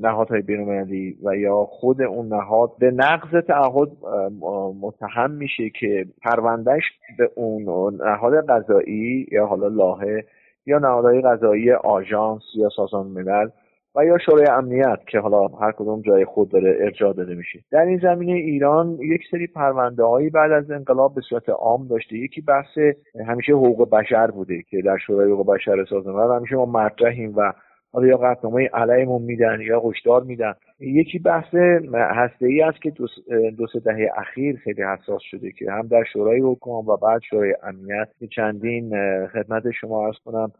نهادهای 0.00 0.42
بینالمللی 0.42 1.16
و 1.24 1.36
یا 1.36 1.64
خود 1.64 2.02
اون 2.02 2.28
نهاد 2.28 2.70
به 2.78 2.90
نقض 2.90 3.44
تعهد 3.46 3.88
متهم 4.80 5.30
میشه 5.30 5.70
که 5.80 6.06
پروندهش 6.22 6.84
به 7.18 7.30
اون 7.34 7.62
نهاد 8.04 8.46
قضایی 8.48 9.26
یا 9.32 9.46
حالا 9.46 9.68
لاهه 9.68 10.24
یا 10.66 10.78
نهادهای 10.78 11.20
قضایی 11.20 11.72
آژانس 11.72 12.42
یا 12.56 12.68
سازمان 12.76 13.06
ملل 13.06 13.48
و 13.96 14.04
یا 14.04 14.18
شورای 14.18 14.46
امنیت 14.46 14.98
که 15.08 15.18
حالا 15.18 15.46
هر 15.46 15.72
کدوم 15.72 16.02
جای 16.02 16.24
خود 16.24 16.48
داره 16.48 16.78
ارجاع 16.80 17.12
داده 17.12 17.34
میشه. 17.34 17.58
در 17.70 17.80
این 17.80 17.98
زمینه 17.98 18.32
ایران 18.32 18.98
یک 19.00 19.20
سری 19.30 19.46
پرونده 19.46 20.04
هایی 20.04 20.30
بعد 20.30 20.52
از 20.52 20.70
انقلاب 20.70 21.14
به 21.14 21.20
صورت 21.28 21.48
عام 21.48 21.88
داشته. 21.88 22.16
یکی 22.18 22.40
بحث 22.40 22.78
همیشه 23.26 23.52
حقوق 23.52 23.90
بشر 23.90 24.30
بوده 24.30 24.62
که 24.70 24.82
در 24.82 24.98
شورای 25.06 25.30
حقوق 25.32 25.54
بشر 25.54 25.84
سازمان 25.84 26.36
همیشه 26.36 26.56
ما 26.56 26.66
مطرحیم 26.66 27.34
و 27.36 27.52
حالا 27.92 28.06
یا 28.06 28.16
قطعنامه 28.16 28.68
علیمون 28.74 29.22
میدن 29.22 29.60
یا 29.60 29.80
هشدار 29.80 30.22
میدن. 30.22 30.54
یکی 30.80 31.18
بحث 31.18 31.54
هسته 31.94 32.46
ای 32.46 32.62
است 32.62 32.82
که 32.82 32.90
دو, 33.56 33.66
سه 33.72 33.80
دهه 33.80 34.10
اخیر 34.16 34.56
خیلی 34.56 34.82
حساس 34.82 35.22
شده 35.30 35.52
که 35.52 35.72
هم 35.72 35.86
در 35.86 36.04
شورای 36.12 36.40
حکام 36.40 36.88
و 36.88 36.96
بعد 36.96 37.20
شورای 37.30 37.54
امنیت 37.62 38.08
چندین 38.36 38.90
خدمت 39.26 39.70
شما 39.80 40.06
ارز 40.06 40.16
کنم 40.24 40.52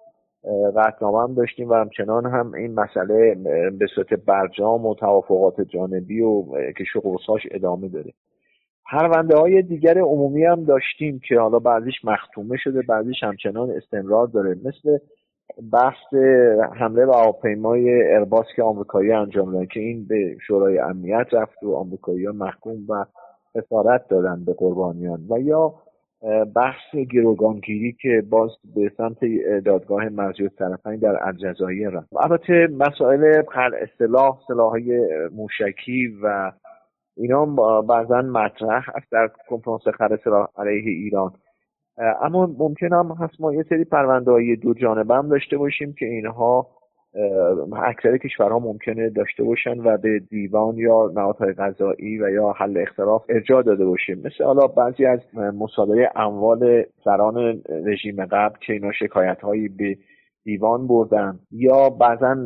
قطنامه 0.76 1.22
هم 1.22 1.34
داشتیم 1.34 1.68
و 1.68 1.74
همچنان 1.74 2.26
هم 2.26 2.54
این 2.54 2.74
مسئله 2.74 3.34
به 3.78 3.86
صورت 3.94 4.14
برجام 4.14 4.86
و 4.86 4.94
توافقات 4.94 5.60
جانبی 5.60 6.20
و 6.20 6.44
که 6.78 6.84
شغلساش 6.92 7.42
ادامه 7.50 7.88
داره. 7.88 8.12
پرونده 8.90 9.36
های 9.36 9.62
دیگر 9.62 9.98
عمومی 9.98 10.44
هم 10.44 10.64
داشتیم 10.64 11.20
که 11.28 11.38
حالا 11.38 11.58
بعضیش 11.58 12.04
مختومه 12.04 12.56
شده 12.56 12.82
بعضیش 12.82 13.22
همچنان 13.22 13.70
استمرار 13.70 14.26
داره. 14.26 14.56
مثل 14.64 14.98
بحث 15.72 16.14
حمله 16.78 17.06
و 17.06 17.12
هواپیمای 17.12 18.14
ارباس 18.14 18.46
که 18.56 18.62
آمریکایی 18.62 19.12
انجام 19.12 19.52
دادن 19.52 19.66
که 19.66 19.80
این 19.80 20.06
به 20.06 20.36
شورای 20.46 20.78
امنیت 20.78 21.26
رفت 21.32 21.62
و 21.62 21.74
آمریکایی 21.74 22.24
ها 22.24 22.32
محکوم 22.32 22.76
و 22.88 23.04
خسارت 23.56 24.08
دادن 24.08 24.44
به 24.44 24.52
قربانیان. 24.52 25.20
و 25.30 25.40
یا 25.40 25.74
بحث 26.56 26.96
گروگانگیری 27.11 27.92
که 27.92 28.23
باز 28.30 28.50
به 28.75 28.92
سمت 28.96 29.18
دادگاه 29.64 30.08
مرجع 30.08 30.49
طرفین 30.49 30.96
در 30.96 31.18
الجزایر 31.23 31.90
رفت. 31.90 32.16
البته 32.16 32.68
مسائل 32.78 33.42
خلع 33.42 33.87
سلاح 33.99 34.38
سلاحهای 34.49 35.00
موشکی 35.32 36.18
و 36.23 36.52
اینا 37.16 37.46
بعضا 37.82 38.23
مطرح 38.23 38.90
است 38.94 39.12
در 39.12 39.30
کنفرانس 39.49 39.82
خلع 39.99 40.16
سلاح 40.25 40.49
علیه 40.56 40.90
ایران. 40.90 41.32
اما 42.23 42.46
ممکن 42.58 42.92
هم 42.92 43.16
هست 43.20 43.40
ما 43.40 43.54
یه 43.54 43.62
سری 43.68 43.85
پرونده 43.85 44.30
های 44.30 44.56
دو 44.56 44.75
جانبه 44.75 45.14
هم 45.14 45.28
داشته 45.28 45.56
باشیم 45.56 45.94
که 45.99 46.06
اینها 46.06 46.66
اکثر 47.82 48.16
کشورها 48.16 48.58
ممکنه 48.58 49.11
داشته 49.11 49.42
باشن 49.42 49.78
و 49.80 49.96
به 49.96 50.18
دیوان 50.18 50.78
یا 50.78 51.12
نهادهای 51.14 51.52
قضایی 51.52 52.18
و 52.23 52.30
یا 52.30 52.52
حل 52.52 52.78
اختلاف 52.78 53.25
ارجاع 53.28 53.62
داده 53.62 53.85
باشیم. 53.85 54.18
مثل 54.25 54.44
حالا 54.44 54.66
بعضی 54.66 55.06
از 55.06 55.20
مصادره 55.35 56.12
اموال 56.16 56.82
سران 57.04 57.62
رژیم 57.87 58.25
قبل 58.25 58.56
که 58.66 58.73
اینا 58.73 58.92
شکایت 58.92 59.40
هایی 59.40 59.68
به 59.68 59.96
دیوان 60.44 60.87
بردن 60.87 61.38
یا 61.50 61.90
بعضا 61.90 62.37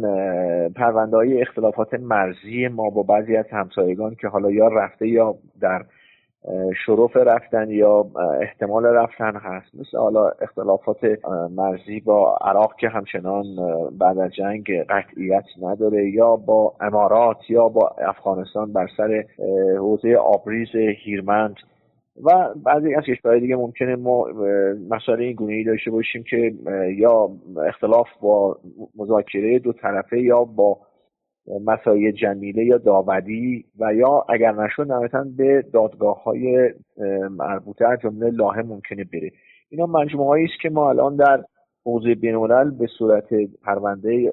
پرونده 0.77 1.17
های 1.17 1.43
اختلافات 1.43 1.95
مرزی 1.95 2.69
ما 2.69 2.91
با 2.91 3.03
بعضی 3.03 3.37
از 3.37 3.47
همسایگان 3.51 4.15
که 4.15 4.29
حالا 4.29 4.51
یا 4.51 4.69
رفته 4.69 5.09
یا 5.09 5.35
در 5.61 5.83
شروف 6.87 7.17
رفتن 7.17 7.71
یا 7.71 8.07
احتمال 8.41 8.85
رفتن 8.85 9.37
هست. 9.37 9.75
مثل 9.75 9.99
حالا 9.99 10.29
اختلافات 10.29 10.99
مرزی 11.51 12.01
با 12.01 12.37
عراق 12.41 12.77
که 12.77 12.89
همچنان 12.89 13.45
بعد 13.99 14.19
از 14.19 14.31
جنگ 14.31 14.85
قطعیت 14.89 15.45
نداره 15.63 16.11
یا 16.11 16.37
با 16.37 16.75
امارات 16.81 17.51
یا 17.51 17.69
با 17.69 17.89
افغانستان 17.99 18.73
بر 18.73 18.87
سر 18.97 19.25
حوزه 19.79 20.15
آبریز 20.15 20.69
هیرمند. 21.05 21.57
و 22.25 22.55
بعضی 22.65 22.95
از 22.95 23.05
کشورهای 23.05 23.41
دیگه 23.41 23.57
ممکنه 23.57 23.97
ما 23.97 24.27
مسئله 24.91 25.25
این 25.25 25.33
گونه 25.33 25.53
ای 25.53 25.65
داشته 25.65 25.91
باشیم 25.91 26.23
که 26.31 26.53
یا 26.97 27.31
اختلاف 27.69 28.09
با 28.21 28.57
مذاکره 28.97 29.59
دو 29.59 29.73
طرفه 29.73 30.21
یا 30.21 30.45
با 30.45 30.79
مسایل 31.65 32.13
جمیله 32.13 32.65
یا 32.65 32.79
داوری 32.79 33.65
و 33.81 33.95
یا 33.95 34.25
اگر 34.29 34.53
نشد 34.53 34.93
نهایتا 34.93 35.25
به 35.37 35.65
دادگاه 35.73 36.23
های 36.23 36.75
مربوطه 37.31 37.89
از 37.89 37.99
جمله 38.03 38.31
لاهه 38.31 38.63
ممکنه 38.63 39.05
بره. 39.05 39.31
اینا 39.71 39.87
مجموعه 39.87 40.45
است 40.45 40.63
که 40.63 40.71
ما 40.71 40.91
الان 40.91 41.17
در 41.17 41.45
حوزه 41.87 42.15
بینالملل 42.15 42.71
به 42.71 42.87
صورت 42.99 43.29
پرونده 43.65 44.33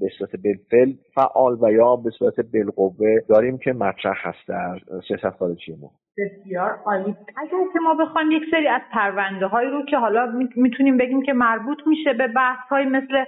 به 0.00 0.08
صورت 0.18 0.30
بالفعل 0.36 0.92
فعال 1.14 1.58
و 1.60 1.72
یا 1.72 1.96
به 1.96 2.10
صورت 2.10 2.40
بالقوه 2.40 3.20
داریم 3.28 3.58
که 3.58 3.72
مطرح 3.72 4.28
هست 4.28 4.48
در 4.48 4.78
سیاست 5.08 5.36
خارجی 5.36 5.76
ما. 5.80 5.90
بسیار 6.18 6.70
عالی. 6.86 7.16
اگر 7.36 7.64
که 7.72 7.78
ما 7.82 7.94
بخوایم 7.94 8.30
یک 8.30 8.42
سری 8.50 8.68
از 8.68 8.80
پرونده 8.92 9.46
هایی 9.46 9.70
رو 9.70 9.84
که 9.84 9.96
حالا 9.96 10.32
می‌تونیم 10.56 10.96
بگیم 10.96 11.22
که 11.22 11.32
مربوط 11.32 11.78
میشه 11.86 12.12
به 12.12 12.28
بحث 12.28 12.68
های 12.68 12.84
مثل 12.84 13.24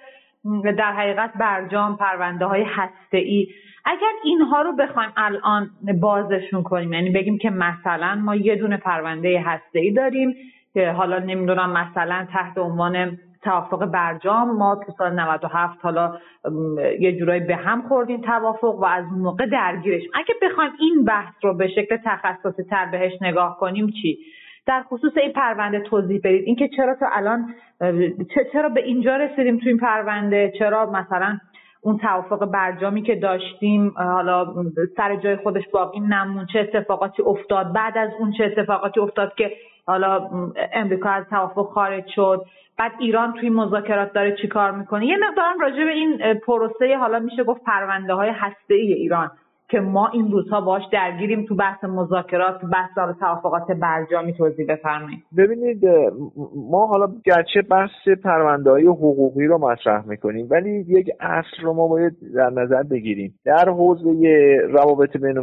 در 0.79 0.93
حقیقت 0.93 1.31
برجام 1.41 1.97
پرونده 1.97 2.45
های 2.45 2.63
هسته 2.63 3.19
ای 3.19 3.47
اگر 3.85 4.13
اینها 4.25 4.63
رو 4.63 4.73
بخوایم 4.77 5.11
الان 5.17 5.71
بازشون 6.01 6.63
کنیم 6.63 6.93
یعنی 6.93 7.11
بگیم 7.11 7.39
که 7.39 7.51
مثلا 7.51 8.15
ما 8.15 8.37
یه 8.37 8.57
دونه 8.57 8.77
پرونده 8.77 9.41
هسته 9.47 9.79
ای 9.79 9.91
داریم 9.91 10.35
که 10.75 10.91
حالا 10.91 11.19
نمی‌دونم 11.19 11.73
مثلا 11.73 12.27
تحت 12.33 12.59
عنوان 12.59 13.19
توافق 13.43 13.85
برجام 13.85 14.57
ما 14.57 14.81
تو 14.87 14.93
سال 14.99 15.21
97 15.21 15.79
حالا 15.83 16.19
یه 17.01 17.19
جورایی 17.19 17.41
به 17.41 17.57
هم 17.57 17.83
خوردیم 17.89 18.21
توافق 18.21 18.75
و 18.75 18.85
از 18.85 19.05
اون 19.05 19.19
موقع 19.19 19.47
درگیرش. 19.47 20.03
اگه 20.15 20.35
بخوایم 20.43 20.71
این 20.81 21.05
بحث 21.05 21.35
رو 21.43 21.55
به 21.55 21.69
شکل 21.69 21.97
تخصصی 22.05 22.63
تر 22.63 22.87
بهش 22.87 23.13
نگاه 23.21 23.59
کنیم 23.59 23.91
چی؟ 24.03 24.19
در 24.67 24.83
خصوص 24.83 25.13
این 25.17 25.33
پرونده 25.33 25.81
توضیح 25.81 26.21
بدید. 26.25 26.45
اینکه 26.47 26.69
چرا 26.77 26.95
تا 26.95 27.07
الان 27.13 27.55
چرا 28.53 28.69
به 28.69 28.85
اینجا 28.85 29.17
رسیدیم 29.17 29.59
تو 29.59 29.69
این 29.69 29.79
پرونده؟ 29.79 30.53
چرا 30.59 30.91
مثلا 30.91 31.39
اون 31.81 31.99
توافق 31.99 32.45
برجامی 32.51 33.03
که 33.03 33.15
داشتیم 33.15 33.95
حالا 33.97 34.55
سر 34.97 35.17
جای 35.17 35.37
خودش 35.37 35.69
باقی 35.73 36.01
نمون 36.01 36.47
چه 36.53 36.61
اتفاقاتی 36.61 37.23
افتاد؟ 37.23 37.73
بعد 37.73 37.99
از 37.99 38.11
اون 38.19 38.33
چه 38.39 38.45
اتفاقاتی 38.45 39.01
افتاد 39.01 39.35
که 39.35 39.53
حالا 39.87 40.31
امریکا 40.73 41.11
از 41.11 41.25
توافق 41.31 41.67
خارج 41.73 42.05
شد؟ 42.15 42.45
بعد 42.79 42.93
ایران 42.99 43.33
توی 43.33 43.51
مذاکرات 43.51 44.13
داره 44.13 44.37
چیکار 44.43 44.71
می‌کنه؟ 44.71 45.07
یه 45.07 45.17
مقدارم 45.17 45.59
راجع 45.61 45.85
به 45.85 45.91
این 45.91 46.35
پروسه 46.35 46.97
حالا 46.97 47.19
میشه 47.19 47.45
گفت 47.45 47.65
پرونده 47.65 48.15
های 48.15 48.31
هسته 48.31 48.75
ای 48.75 48.93
ایران. 48.93 49.31
که 49.73 49.81
ما 49.81 50.09
این 50.13 50.31
روزها 50.31 50.61
باش 50.61 50.83
درگیریم 50.93 51.45
تو 51.45 51.55
بحث 51.55 51.85
مذاکرات 51.85 52.61
تو 52.61 52.67
بحث 52.67 52.91
توافقات 53.21 53.71
برجامی 53.71 54.33
توضیح 54.33 54.67
بفرمایید. 54.69 55.23
ببینید 55.37 55.85
ما 56.71 56.87
حالا 56.87 57.09
گرچه 57.25 57.63
بحث 57.71 58.09
پرونده 58.25 58.71
های 58.71 58.87
حقوقی 58.87 59.47
رو 59.47 59.59
مطرح 59.59 60.07
می‌کنیم 60.07 60.49
ولی 60.51 60.85
یک 60.89 61.11
اصل 61.21 61.63
رو 61.63 61.73
ما 61.75 61.89
باید 61.89 62.13
در 62.35 62.51
نظر 62.51 62.83
بگیریم. 62.83 63.35
در 63.45 63.69
حوزه 63.69 64.11
روابط 64.69 65.17
بین 65.17 65.39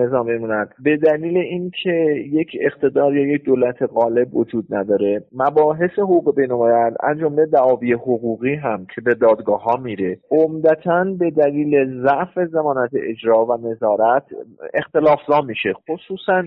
نظام 0.00 0.26
بمونند 0.26 0.68
به 0.84 0.96
دلیل 0.96 1.36
اینکه 1.36 2.24
یک 2.32 2.48
اقتدار 2.60 3.16
یا 3.16 3.26
یک 3.34 3.44
دولت 3.44 3.82
غالب 3.82 4.36
وجود 4.36 4.74
نداره 4.74 5.22
مباحث 5.32 5.90
حقوق 5.98 6.34
بین 6.36 6.52
از 7.00 7.18
جمله 7.18 7.46
دعاوی 7.46 7.92
حقوقی 7.92 8.54
هم 8.54 8.86
که 8.94 9.00
به 9.00 9.14
دادگاه 9.14 9.62
ها 9.62 9.76
میره 9.76 10.18
عمدتا 10.30 11.04
به 11.18 11.30
دلیل 11.30 12.02
ضعف 12.02 12.38
زمانت 12.52 12.90
اجرا 12.94 13.46
و 13.46 13.56
نظارت 13.70 14.24
اختلافزا 14.74 15.40
میشه. 15.40 15.72
خصوصا 15.90 16.42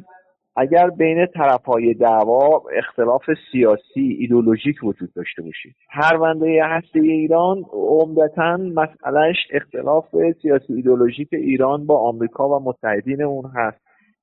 اگر 0.56 0.90
بین 0.90 1.26
طرف 1.26 1.66
های 1.66 1.94
دعوا 1.94 2.64
اختلاف 2.78 3.24
سیاسی 3.52 4.18
ایدولوژیک 4.20 4.84
وجود 4.84 5.14
داشته 5.14 5.42
باشید 5.42 5.76
پرونده 5.90 6.62
هسته 6.64 7.00
ایران 7.00 7.66
عمدتا 7.72 8.58
مسئلهش 8.58 9.38
اختلاف 9.52 10.06
سیاسی 10.42 10.74
ایدولوژیک 10.74 11.28
ایران 11.32 11.86
با 11.86 12.00
آمریکا 12.10 12.50
و 12.50 12.64
متحدین 12.64 13.22
اون 13.22 13.52
هست 13.56 13.78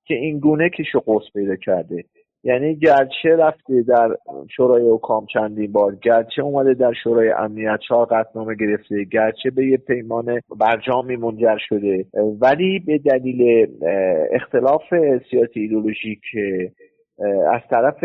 که 0.07 0.15
این 0.15 0.39
گونه 0.39 0.71
که 0.71 0.83
شقوص 0.83 1.23
پیدا 1.35 1.57
کرده. 1.57 2.05
یعنی 2.47 2.75
گرچه 2.75 3.37
رفته 3.39 3.83
در 3.83 4.17
شورای 4.57 4.91
حکام 4.91 5.27
چندین 5.33 5.73
بار 5.73 5.95
گرچه 5.95 6.43
اومده 6.43 6.75
در 6.75 6.93
شورای 7.03 7.31
امنیت 7.31 7.79
چهار 7.89 8.07
قطنامه 8.07 8.55
گرفته 8.55 9.05
گرچه 9.05 9.51
به 9.51 9.67
یه 9.67 9.77
پیمان 9.77 10.41
برجامی 10.61 11.17
منجر 11.17 11.57
شده 11.69 12.05
ولی 12.41 12.79
به 12.79 12.99
دلیل 12.99 13.67
اختلاف 14.33 14.83
سیاسی 15.31 15.61
ایدولوژیک 15.61 16.21
از 17.53 17.61
طرف 17.71 18.05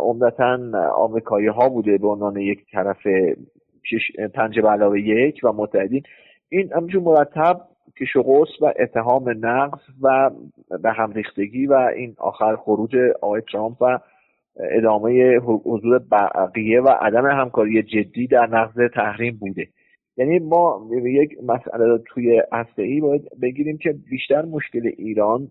عمدتا 0.00 0.58
آمریکایی 0.96 1.46
ها 1.46 1.68
بوده 1.68 1.98
به 1.98 2.08
عنوان 2.08 2.36
یک 2.36 2.58
طرف 2.72 3.06
پنج 4.34 4.58
علاوه 4.58 5.00
یک 5.00 5.40
و 5.44 5.52
متحدین. 5.52 6.02
این 6.48 6.72
همچون 6.72 7.02
مرتب 7.02 7.60
کش 8.00 8.16
و 8.16 8.22
و 8.60 8.72
اتهام 8.78 9.46
نقض 9.46 9.80
و 10.02 10.30
به 10.82 10.92
هم 10.92 11.12
ریختگی 11.12 11.66
و 11.66 11.72
این 11.72 12.14
آخر 12.18 12.56
خروج 12.56 12.96
آقای 13.22 13.42
ترامپ 13.52 13.76
و 13.82 13.98
ادامه 14.56 15.36
حضور 15.38 15.98
بقیه 15.98 16.80
و 16.80 16.88
عدم 16.88 17.26
همکاری 17.26 17.82
جدی 17.82 18.26
در 18.26 18.46
نقض 18.46 18.90
تحریم 18.94 19.36
بوده. 19.40 19.68
یعنی 20.16 20.38
ما 20.38 20.88
یک 21.04 21.30
مسئله 21.42 21.98
توی 22.06 22.42
هسته 22.52 22.82
ای 22.82 23.00
باید 23.00 23.22
بگیریم 23.42 23.78
که 23.78 23.94
بیشتر 24.10 24.42
مشکل 24.42 24.90
ایران 24.98 25.48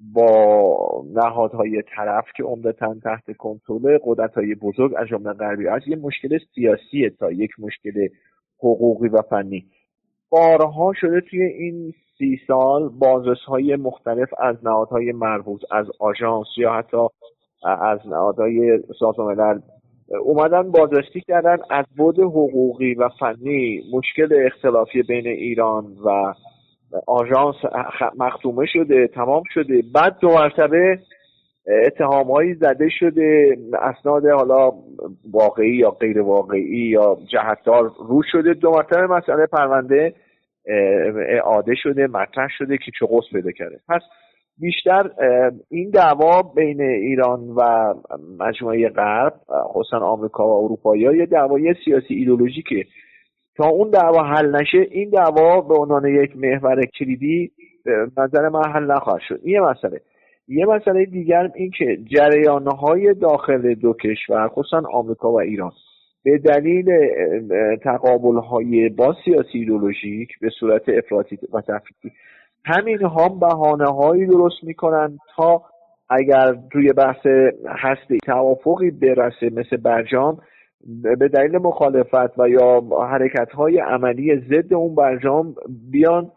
با 0.00 1.04
نهادهای 1.14 1.82
طرف 1.96 2.24
که 2.36 2.42
عمدتا 2.42 2.94
تحت 3.04 3.36
کنترل 3.36 3.98
قدرت‌های 4.04 4.54
بزرگ 4.54 4.94
از 4.96 5.08
جمله 5.08 5.32
غربی 5.32 5.68
است 5.68 5.88
یه 5.88 5.96
مشکل 5.96 6.38
سیاسیه 6.54 7.10
تا 7.10 7.30
یک 7.30 7.50
مشکل 7.58 8.08
حقوقی 8.58 9.08
و 9.08 9.22
فنی. 9.22 9.66
بارها 10.30 10.92
شده 11.00 11.20
توی 11.20 11.42
این 11.42 11.92
سی 12.18 12.40
سال 12.46 12.88
بازرس 12.88 13.40
های 13.48 13.76
مختلف 13.76 14.28
از 14.38 14.56
نهادهای 14.62 15.12
مربوط 15.12 15.60
از 15.70 15.86
آژانس 15.98 16.46
یا 16.56 16.72
حتی 16.72 16.96
از 17.64 17.98
نهادهای 18.06 18.78
سازمان 18.98 19.34
ملل 19.34 19.60
اومدن 20.24 20.70
بازرسی 20.70 21.20
کردن. 21.20 21.56
از 21.70 21.84
بود 21.96 22.18
حقوقی 22.18 22.94
و 22.94 23.08
فنی 23.08 23.82
مشکل 23.92 24.46
اختلافی 24.46 25.02
بین 25.02 25.26
ایران 25.26 25.84
و 26.04 26.34
آژانس 27.06 27.54
مختومه 28.16 28.66
شده 28.66 29.08
تمام 29.08 29.42
شده. 29.54 29.82
بعد 29.94 30.18
دو 30.20 30.28
مرتبه 30.28 30.98
اتهامهایی 31.86 32.54
زده 32.54 32.88
شده 32.88 33.56
اسناد 33.82 34.26
حالا 34.26 34.72
واقعی 35.32 35.76
یا 35.76 35.90
غیر 35.90 36.20
واقعی 36.20 36.88
یا 36.88 37.18
جهتدار 37.32 37.92
رو 38.08 38.22
شده. 38.32 38.54
دو 38.54 38.70
مرتبه 38.70 39.06
مسئله 39.06 39.46
پرونده 39.46 40.14
اعاده 41.28 41.74
شده 41.82 42.06
مطرح 42.06 42.48
شده 42.58 42.78
که 42.78 42.92
چه 42.98 43.06
قصد 43.06 43.32
پیدا 43.32 43.50
کرده. 43.50 43.80
پس 43.88 44.02
بیشتر 44.58 45.10
این 45.70 45.90
دعوا 45.90 46.42
بین 46.42 46.80
ایران 46.80 47.40
و 47.40 47.94
مجموعه 48.38 48.88
غرب 48.88 49.34
خصوصا 49.68 49.98
آمریکا 49.98 50.48
و 50.48 50.64
اروپایی 50.64 51.02
یه 51.02 51.26
دعوای 51.26 51.74
سیاسی 51.84 52.14
ایدولوژیکه 52.14 52.84
تا 53.56 53.68
اون 53.68 53.90
دعوا 53.90 54.22
حل 54.22 54.56
نشه 54.60 54.86
این 54.90 55.10
دعوا 55.10 55.60
به 55.60 55.74
عنوان 55.74 56.04
یک 56.04 56.36
محور 56.36 56.84
کلیدی 56.98 57.50
نظر 58.16 58.48
من 58.48 58.72
حل 58.72 58.84
نخواهد 58.84 59.20
شد. 59.28 59.40
این 59.42 59.54
یه 59.54 59.60
مسئله. 59.60 60.00
یه 60.48 60.66
مسئله 60.66 61.04
دیگر 61.04 61.50
این 61.54 61.70
که 61.78 61.98
جریانهای 62.16 63.14
داخل 63.14 63.74
دو 63.74 63.92
کشور 63.92 64.48
خصوصا 64.48 64.82
آمریکا 64.92 65.32
و 65.32 65.40
ایران 65.40 65.72
به 66.24 66.38
دلیل 66.38 66.90
تقابل 67.84 68.38
های 68.38 68.88
با 68.88 69.14
سیاسی 69.24 69.58
ایدولوژیک 69.58 70.38
به 70.40 70.50
صورت 70.60 70.82
افراطی 70.88 71.38
و 71.52 71.60
تفریطی 71.60 72.12
همین 72.64 72.98
هم 73.02 73.38
بهانه 73.40 73.90
هایی 73.90 74.26
درست 74.26 74.64
می‌کنن 74.64 75.18
تا 75.36 75.62
اگر 76.10 76.54
روی 76.72 76.92
بحث 76.92 77.26
هستی 77.66 78.18
توافقی 78.26 78.90
برسه 78.90 79.50
مثل 79.52 79.76
برجام 79.76 80.38
به 81.18 81.28
دلیل 81.28 81.58
مخالفت 81.58 82.38
و 82.38 82.48
یا 82.48 82.82
حرکت 83.10 83.52
های 83.52 83.78
عملی 83.78 84.36
ضد 84.36 84.74
اون 84.74 84.94
برجام 84.94 85.54
بیان 85.90 86.30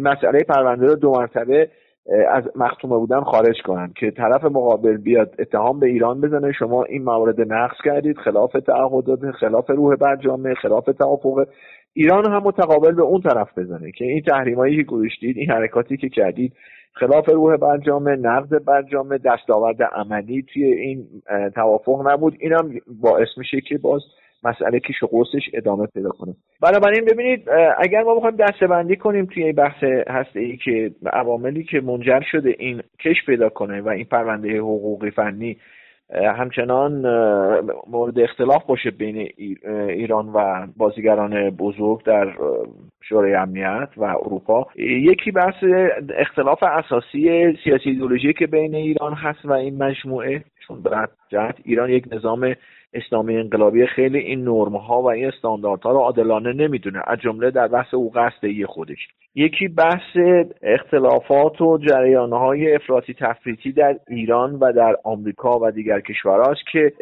مسئله 0.00 0.38
پرونده 0.48 0.86
رو 0.86 0.94
دو 0.94 1.10
مرتبه 1.10 1.68
از 2.30 2.44
مختومه 2.56 2.96
بودن 2.96 3.20
خارج 3.20 3.62
کنند 3.64 3.92
که 3.94 4.10
طرف 4.10 4.44
مقابل 4.44 4.96
بیاد 4.96 5.34
اتهام 5.38 5.80
به 5.80 5.86
ایران 5.86 6.20
بزنه. 6.20 6.52
شما 6.52 6.84
این 6.84 7.02
موارد 7.02 7.52
نقض 7.52 7.76
کردید 7.84 8.18
خلاف 8.18 8.52
تعهدات 8.52 9.30
خلاف 9.30 9.70
روح 9.70 9.96
برجامه 9.96 10.54
خلاف 10.54 10.84
توافق. 10.84 11.46
ایران 11.94 12.32
هم 12.32 12.42
متقابل 12.44 12.92
به 12.92 13.02
اون 13.02 13.20
طرف 13.20 13.58
بزنه 13.58 13.92
که 13.92 14.04
این 14.04 14.22
تحریمایی 14.22 14.76
که 14.76 14.82
گذاشتید 14.82 15.36
این 15.36 15.50
حرکاتی 15.50 15.96
که 15.96 16.08
کردید 16.08 16.52
خلاف 16.92 17.28
روح 17.28 17.56
برجامه 17.56 18.16
نقض 18.16 18.54
برجامه 18.54 19.18
دستاورد 19.18 19.82
عملی 19.82 20.42
توی 20.52 20.64
این 20.64 21.06
توافق 21.54 22.10
نبود. 22.10 22.36
اینم 22.40 22.70
باعث 23.02 23.28
میشه 23.36 23.60
که 23.60 23.78
باز 23.78 24.02
مسئله 24.44 24.80
که 24.80 24.92
شقوسش 24.92 25.50
ادامه 25.54 25.86
پیدا 25.86 26.10
کنه. 26.10 26.34
بنابراین 26.62 27.04
ببینید 27.04 27.48
اگر 27.78 28.02
ما 28.02 28.14
بخوایم 28.14 28.36
دسته 28.36 28.96
کنیم 28.96 29.26
توی 29.26 29.44
این 29.44 29.54
بحث 29.54 29.84
هسته 30.08 30.40
ای 30.40 30.56
که 30.56 30.90
عواملی 31.12 31.64
که 31.64 31.80
منجر 31.80 32.20
شده 32.30 32.54
این 32.58 32.82
کش 33.00 33.24
پیدا 33.26 33.48
کنه 33.48 33.80
و 33.80 33.88
این 33.88 34.04
پرونده 34.04 34.58
حقوقی 34.58 35.10
فنی 35.10 35.56
همچنان 36.36 36.92
مورد 37.90 38.18
اختلاف 38.18 38.66
باشه 38.66 38.90
بین 38.90 39.28
ایران 39.88 40.28
و 40.28 40.66
بازیگران 40.76 41.50
بزرگ 41.50 42.04
در 42.04 42.32
شورای 43.02 43.34
امنیت 43.34 43.88
و 43.96 44.04
اروپا. 44.04 44.66
یکی 44.76 45.30
بحث 45.30 45.64
اختلاف 46.16 46.62
اساسی 46.62 47.52
سیاسی 47.64 47.90
ایدولوژی 47.90 48.32
که 48.32 48.46
بین 48.46 48.74
ایران 48.74 49.14
هست 49.14 49.44
و 49.44 49.52
این 49.52 49.82
مجموعه 49.82 50.44
چون 50.66 50.82
به 50.82 50.90
جهت 51.28 51.56
ایران 51.64 51.90
یک 51.90 52.04
نظام 52.12 52.54
اسلامی 52.94 53.36
انقلابی 53.36 53.86
خیلی 53.86 54.18
این 54.18 54.44
نرم 54.44 54.76
ها 54.76 55.02
و 55.02 55.10
این 55.10 55.26
استانداردها 55.28 55.92
رو 55.92 55.98
عادلانه 55.98 56.52
نمی‌دونه. 56.52 57.02
از 57.06 57.18
جمله 57.18 57.50
در 57.50 57.68
بحث 57.68 57.94
او 57.94 58.10
قصد 58.10 58.64
خودش. 58.66 59.08
یکی 59.34 59.68
بحث 59.68 60.16
اختلافات 60.62 61.60
و 61.60 61.78
جریانهای 61.78 62.74
افراطی 62.74 63.14
تفریطی 63.14 63.72
در 63.72 63.96
ایران 64.08 64.54
و 64.54 64.72
در 64.72 64.96
آمریکا 65.04 65.58
و 65.62 65.70
دیگر 65.70 66.00
کشورهاست 66.00 66.60
که 66.72 66.92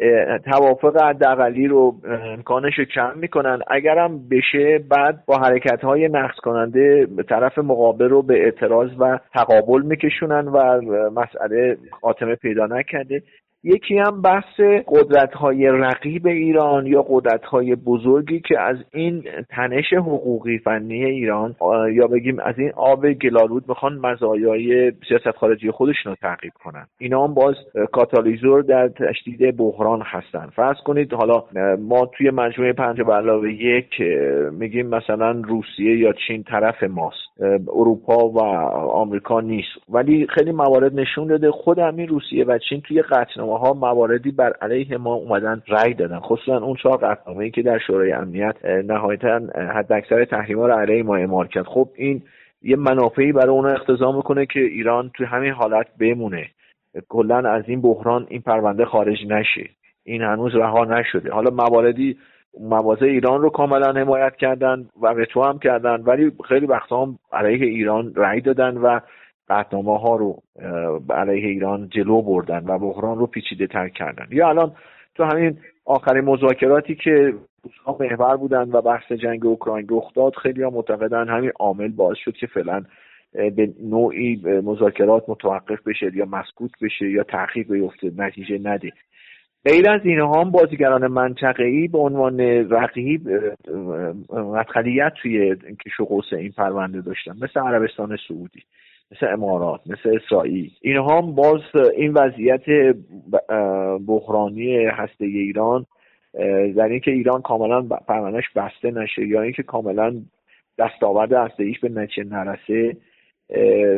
توافق 0.51 1.01
حداقلی 1.01 1.67
رو 1.67 1.95
امکانش 2.05 2.79
رو 2.79 2.85
کم 2.85 3.11
می‌کنن. 3.15 3.59
اگرم 3.67 4.19
بشه 4.31 4.79
بعد 4.89 5.23
با 5.25 5.37
حرکت 5.37 5.81
های 5.83 6.07
نقص 6.07 6.35
کننده 6.35 7.07
طرف 7.29 7.57
مقابل 7.57 8.09
رو 8.09 8.21
به 8.21 8.43
اعتراض 8.43 8.89
و 8.99 9.19
تقابل 9.33 9.81
میکشونن 9.81 10.47
و 10.47 10.81
مسئله 11.11 11.77
خاتمه 12.01 12.35
پیدا 12.35 12.65
نکرده. 12.65 13.23
یکی 13.63 13.97
هم 13.97 14.21
بحث 14.21 14.59
قدرت 14.87 15.33
های 15.33 15.67
رقیب 15.67 16.27
ایران 16.27 16.85
یا 16.85 17.05
قدرت 17.09 17.45
های 17.45 17.75
بزرگی 17.75 18.39
که 18.39 18.59
از 18.59 18.77
این 18.93 19.23
تنش 19.49 19.93
حقوقی 19.93 20.57
فنی 20.57 21.05
ایران 21.05 21.55
یا 21.93 22.07
بگیم 22.07 22.39
از 22.39 22.59
این 22.59 22.71
آب 22.75 23.13
گلالود 23.13 23.63
می‌خوان 23.67 23.93
مزایای 23.97 24.91
سیاست 25.07 25.31
خارجی 25.31 25.71
خودشون 25.71 26.11
رو 26.11 26.15
تعقیب 26.21 26.51
کنن. 26.63 26.87
اینا 26.99 27.27
هم 27.27 27.33
باز 27.33 27.55
کاتالیزور 27.91 28.61
در 28.61 28.87
تشدید 28.87 29.57
بحران 29.57 30.01
هستن. 30.05 30.49
فرض 30.55 30.77
کنید 30.85 31.13
حالا 31.13 31.43
ما 31.79 32.05
توی 32.05 32.29
مجموعه 32.29 32.73
پنج 32.73 33.01
علاوه 33.01 33.53
یک 33.53 34.01
میگیم 34.51 34.87
مثلا 34.87 35.31
روسیه 35.31 35.97
یا 35.97 36.13
چین 36.27 36.43
طرف 36.43 36.83
ماست. 36.83 37.31
اروپا 37.67 38.29
و 38.29 38.39
آمریکا 38.91 39.41
نیست. 39.41 39.69
ولی 39.89 40.27
خیلی 40.27 40.51
موارد 40.51 40.99
نشون 40.99 41.27
داده 41.27 41.51
خود 41.51 41.79
همین 41.79 42.07
روسیه 42.07 42.45
و 42.45 42.57
چین 42.69 42.81
توی 42.81 43.01
قطعنامه 43.01 43.50
ها 43.57 43.73
مواردی 43.73 44.31
بر 44.31 44.53
علیه 44.61 44.97
ما 44.97 45.13
اومدن 45.13 45.61
رأی 45.67 45.93
دادن 45.93 46.19
خصوصا 46.19 46.57
اون 46.57 46.75
چهار 46.75 46.97
قطعنامه 46.97 47.43
ای 47.43 47.51
که 47.51 47.61
در 47.61 47.79
شورای 47.87 48.11
امنیت 48.11 48.65
نهایتا 48.65 49.41
حد 49.55 49.93
اکثر 49.93 50.25
تحریما 50.25 50.67
رو 50.67 50.73
علیه 50.73 51.03
ما 51.03 51.15
اعمال 51.15 51.47
کرد. 51.47 51.65
خب 51.65 51.89
این 51.95 52.21
یه 52.61 52.75
منافعی 52.75 53.31
برای 53.31 53.49
اون 53.49 53.65
اختضا 53.65 54.11
می‌کنه 54.11 54.45
که 54.45 54.59
ایران 54.59 55.11
توی 55.13 55.25
همین 55.25 55.51
حالت 55.51 55.87
بمونه. 55.99 56.47
کلا 57.09 57.37
از 57.37 57.63
این 57.67 57.81
بحران 57.81 58.27
این 58.29 58.41
پرونده 58.41 58.85
خارج 58.85 59.17
نشه. 59.27 59.69
این 60.03 60.21
هنوز 60.21 60.55
رها 60.55 60.85
نشده. 60.85 61.31
حالا 61.31 61.49
مواردی 61.49 62.17
مواضع 62.59 63.05
ایران 63.05 63.41
رو 63.41 63.49
کاملا 63.49 63.93
حمایت 63.93 64.35
کردن 64.35 64.85
و 65.01 65.07
وتو 65.07 65.43
هم 65.43 65.59
کردن 65.59 66.01
ولی 66.01 66.31
خیلی 66.47 66.65
وقتا 66.65 67.01
هم 67.01 67.19
علیه 67.31 67.65
ایران 67.65 68.13
رأی 68.15 68.41
دادن 68.41 68.77
و 68.77 68.99
قطنامه 69.51 69.99
ها 69.99 70.15
رو 70.15 70.41
علیه 71.09 71.47
ایران 71.47 71.89
جلو 71.89 72.21
بردن 72.21 72.65
و 72.65 72.79
بحران 72.79 73.17
رو 73.17 73.27
پیچیده 73.27 73.67
تر 73.67 73.89
کردن. 73.89 74.27
یا 74.31 74.49
الان 74.49 74.71
تو 75.15 75.23
همین 75.23 75.57
آخرین 75.85 76.23
مذاکراتی 76.23 76.95
که 76.95 77.33
روزها 77.63 77.97
محور 77.99 78.37
بودن 78.37 78.69
و 78.71 78.81
بحث 78.81 79.11
جنگ 79.11 79.45
اوکراین 79.45 79.87
رخ 79.89 80.13
داد 80.13 80.35
خیلی 80.35 80.63
ها 80.63 80.69
معتقدن 80.69 81.27
همین 81.27 81.51
عامل 81.59 81.87
باعث 81.87 82.17
شد 82.17 82.33
که 82.33 82.47
فعلا 82.47 82.83
به 83.33 83.73
نوعی 83.83 84.41
مذاکرات 84.45 85.29
متوقف 85.29 85.87
بشه 85.87 86.11
یا 86.15 86.25
مسکوت 86.25 86.71
بشه 86.81 87.09
یا 87.09 87.23
تاخیر 87.23 87.67
بیفته 87.67 88.11
نتیجه 88.17 88.59
نده. 88.63 88.91
غیر 89.65 89.89
از 89.89 90.01
اینها 90.03 90.41
هم 90.41 90.51
بازیگران 90.51 91.07
منطقه‌ای 91.07 91.87
به 91.87 91.97
عنوان 91.97 92.39
رقیب 92.69 93.21
مدخلیت 94.33 95.13
توی 95.21 95.55
کش 95.55 95.99
و 95.99 96.21
این 96.31 96.51
پرونده 96.51 97.01
داشتن 97.01 97.31
مثل 97.41 97.59
عربستان 97.59 98.17
سعودی. 98.27 98.63
مثل 99.11 99.33
امارات 99.33 99.81
مثل 99.85 100.19
اسرائیل. 100.23 100.71
اینها 100.81 101.17
هم 101.17 101.35
باز 101.35 101.61
این 101.97 102.13
وضعیت 102.13 102.95
بحرانی 104.07 104.85
هسته 104.85 105.25
ایران 105.25 105.85
در 106.75 106.87
اینکه 106.89 107.11
ایران 107.11 107.41
کاملا 107.41 107.81
پروندهش 107.81 108.49
بسته 108.55 108.91
نشه 108.91 109.27
یا 109.27 109.41
اینکه 109.41 109.63
کاملا 109.63 110.21
دستاورد 110.77 111.33
هسته 111.33 111.63
ایش 111.63 111.79
به 111.79 111.89
نچه 111.89 112.23
نرسه 112.23 112.97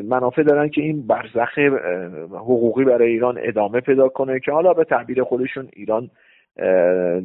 منافع 0.04 0.44
دارن 0.44 0.70
که 0.70 0.82
این 0.82 1.08
برزخ 1.08 1.58
حقوقی 2.32 2.84
برای 2.84 3.12
ایران 3.12 3.40
ادامه 3.42 3.80
پیدا 3.80 4.10
کنه 4.10 4.40
که 4.40 4.52
حالا 4.52 4.74
به 4.74 4.84
تعبیر 4.84 5.24
خودشون 5.24 5.70
ایران 5.74 6.10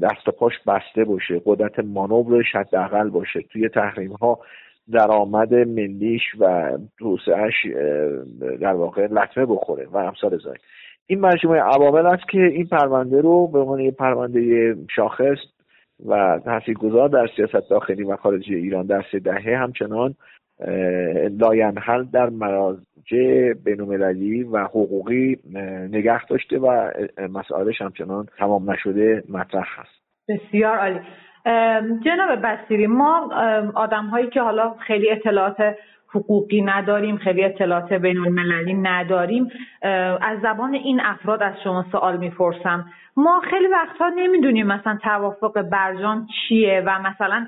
دست 0.02 0.28
و 0.28 0.30
پاش 0.30 0.52
بسته 0.66 1.04
باشه 1.04 1.42
قدرت 1.44 1.78
مانورش 1.78 2.56
حداقل 2.56 3.10
باشه 3.10 3.40
توی 3.40 3.68
تحریم 3.68 4.12
ها 4.12 4.38
درآمد 4.92 5.54
ملیش 5.54 6.22
و 6.38 6.72
توسعهش 6.98 7.54
در 8.60 8.72
واقع 8.72 9.06
لطمه 9.06 9.46
بخوره 9.46 9.86
و 9.92 9.96
امثال 9.96 10.38
زای 10.38 10.56
این 11.06 11.20
مجموعه 11.20 11.60
عوامل 11.60 12.06
است 12.06 12.28
که 12.28 12.38
این 12.38 12.66
پرونده 12.66 13.20
رو 13.20 13.46
به 13.46 13.58
عنوان 13.58 13.80
یک 13.80 13.94
پرونده 13.94 14.74
شاخص 14.96 15.38
و 16.06 16.40
تاثیرگذار 16.44 17.08
در 17.08 17.28
سیاست 17.36 17.70
داخلی 17.70 18.02
و 18.02 18.16
خارجی 18.16 18.54
ایران 18.54 18.86
در 18.86 19.04
سه 19.12 19.18
دهه 19.18 19.56
همچنان 19.56 20.14
لاینحل 21.40 22.04
در 22.04 22.28
مراجع 22.28 23.52
بینالمللی 23.64 24.42
و 24.42 24.64
حقوقی 24.64 25.36
نگه 25.90 26.26
داشته 26.26 26.58
و 26.58 26.90
مسائلش 27.30 27.82
همچنان 27.82 28.26
تمام 28.38 28.70
نشده 28.70 29.22
مطرح 29.28 29.80
هست. 29.80 30.02
بسیار 30.28 30.78
عالی. 30.78 31.00
جناب 32.04 32.42
بسیری 32.42 32.86
ما 32.86 33.30
آدم 33.74 34.06
هایی 34.06 34.26
که 34.26 34.42
حالا 34.42 34.74
خیلی 34.78 35.10
اطلاعات 35.10 35.74
حقوقی 36.14 36.62
نداریم 36.62 37.16
خیلی 37.16 37.44
اطلاعات 37.44 37.92
بین 37.92 38.18
المللی 38.18 38.74
نداریم 38.74 39.48
از 40.20 40.40
زبان 40.42 40.74
این 40.74 41.00
افراد 41.00 41.42
از 41.42 41.54
شما 41.64 41.84
سوال 41.92 42.16
می‌پرسم. 42.16 42.84
ما 43.16 43.40
خیلی 43.50 43.66
وقتها 43.66 44.08
نمی‌دونیم 44.08 44.66
مثلا 44.66 44.98
توافق 45.02 45.62
برجام 45.62 46.26
چیه 46.26 46.82
و 46.86 46.98
مثلا 46.98 47.46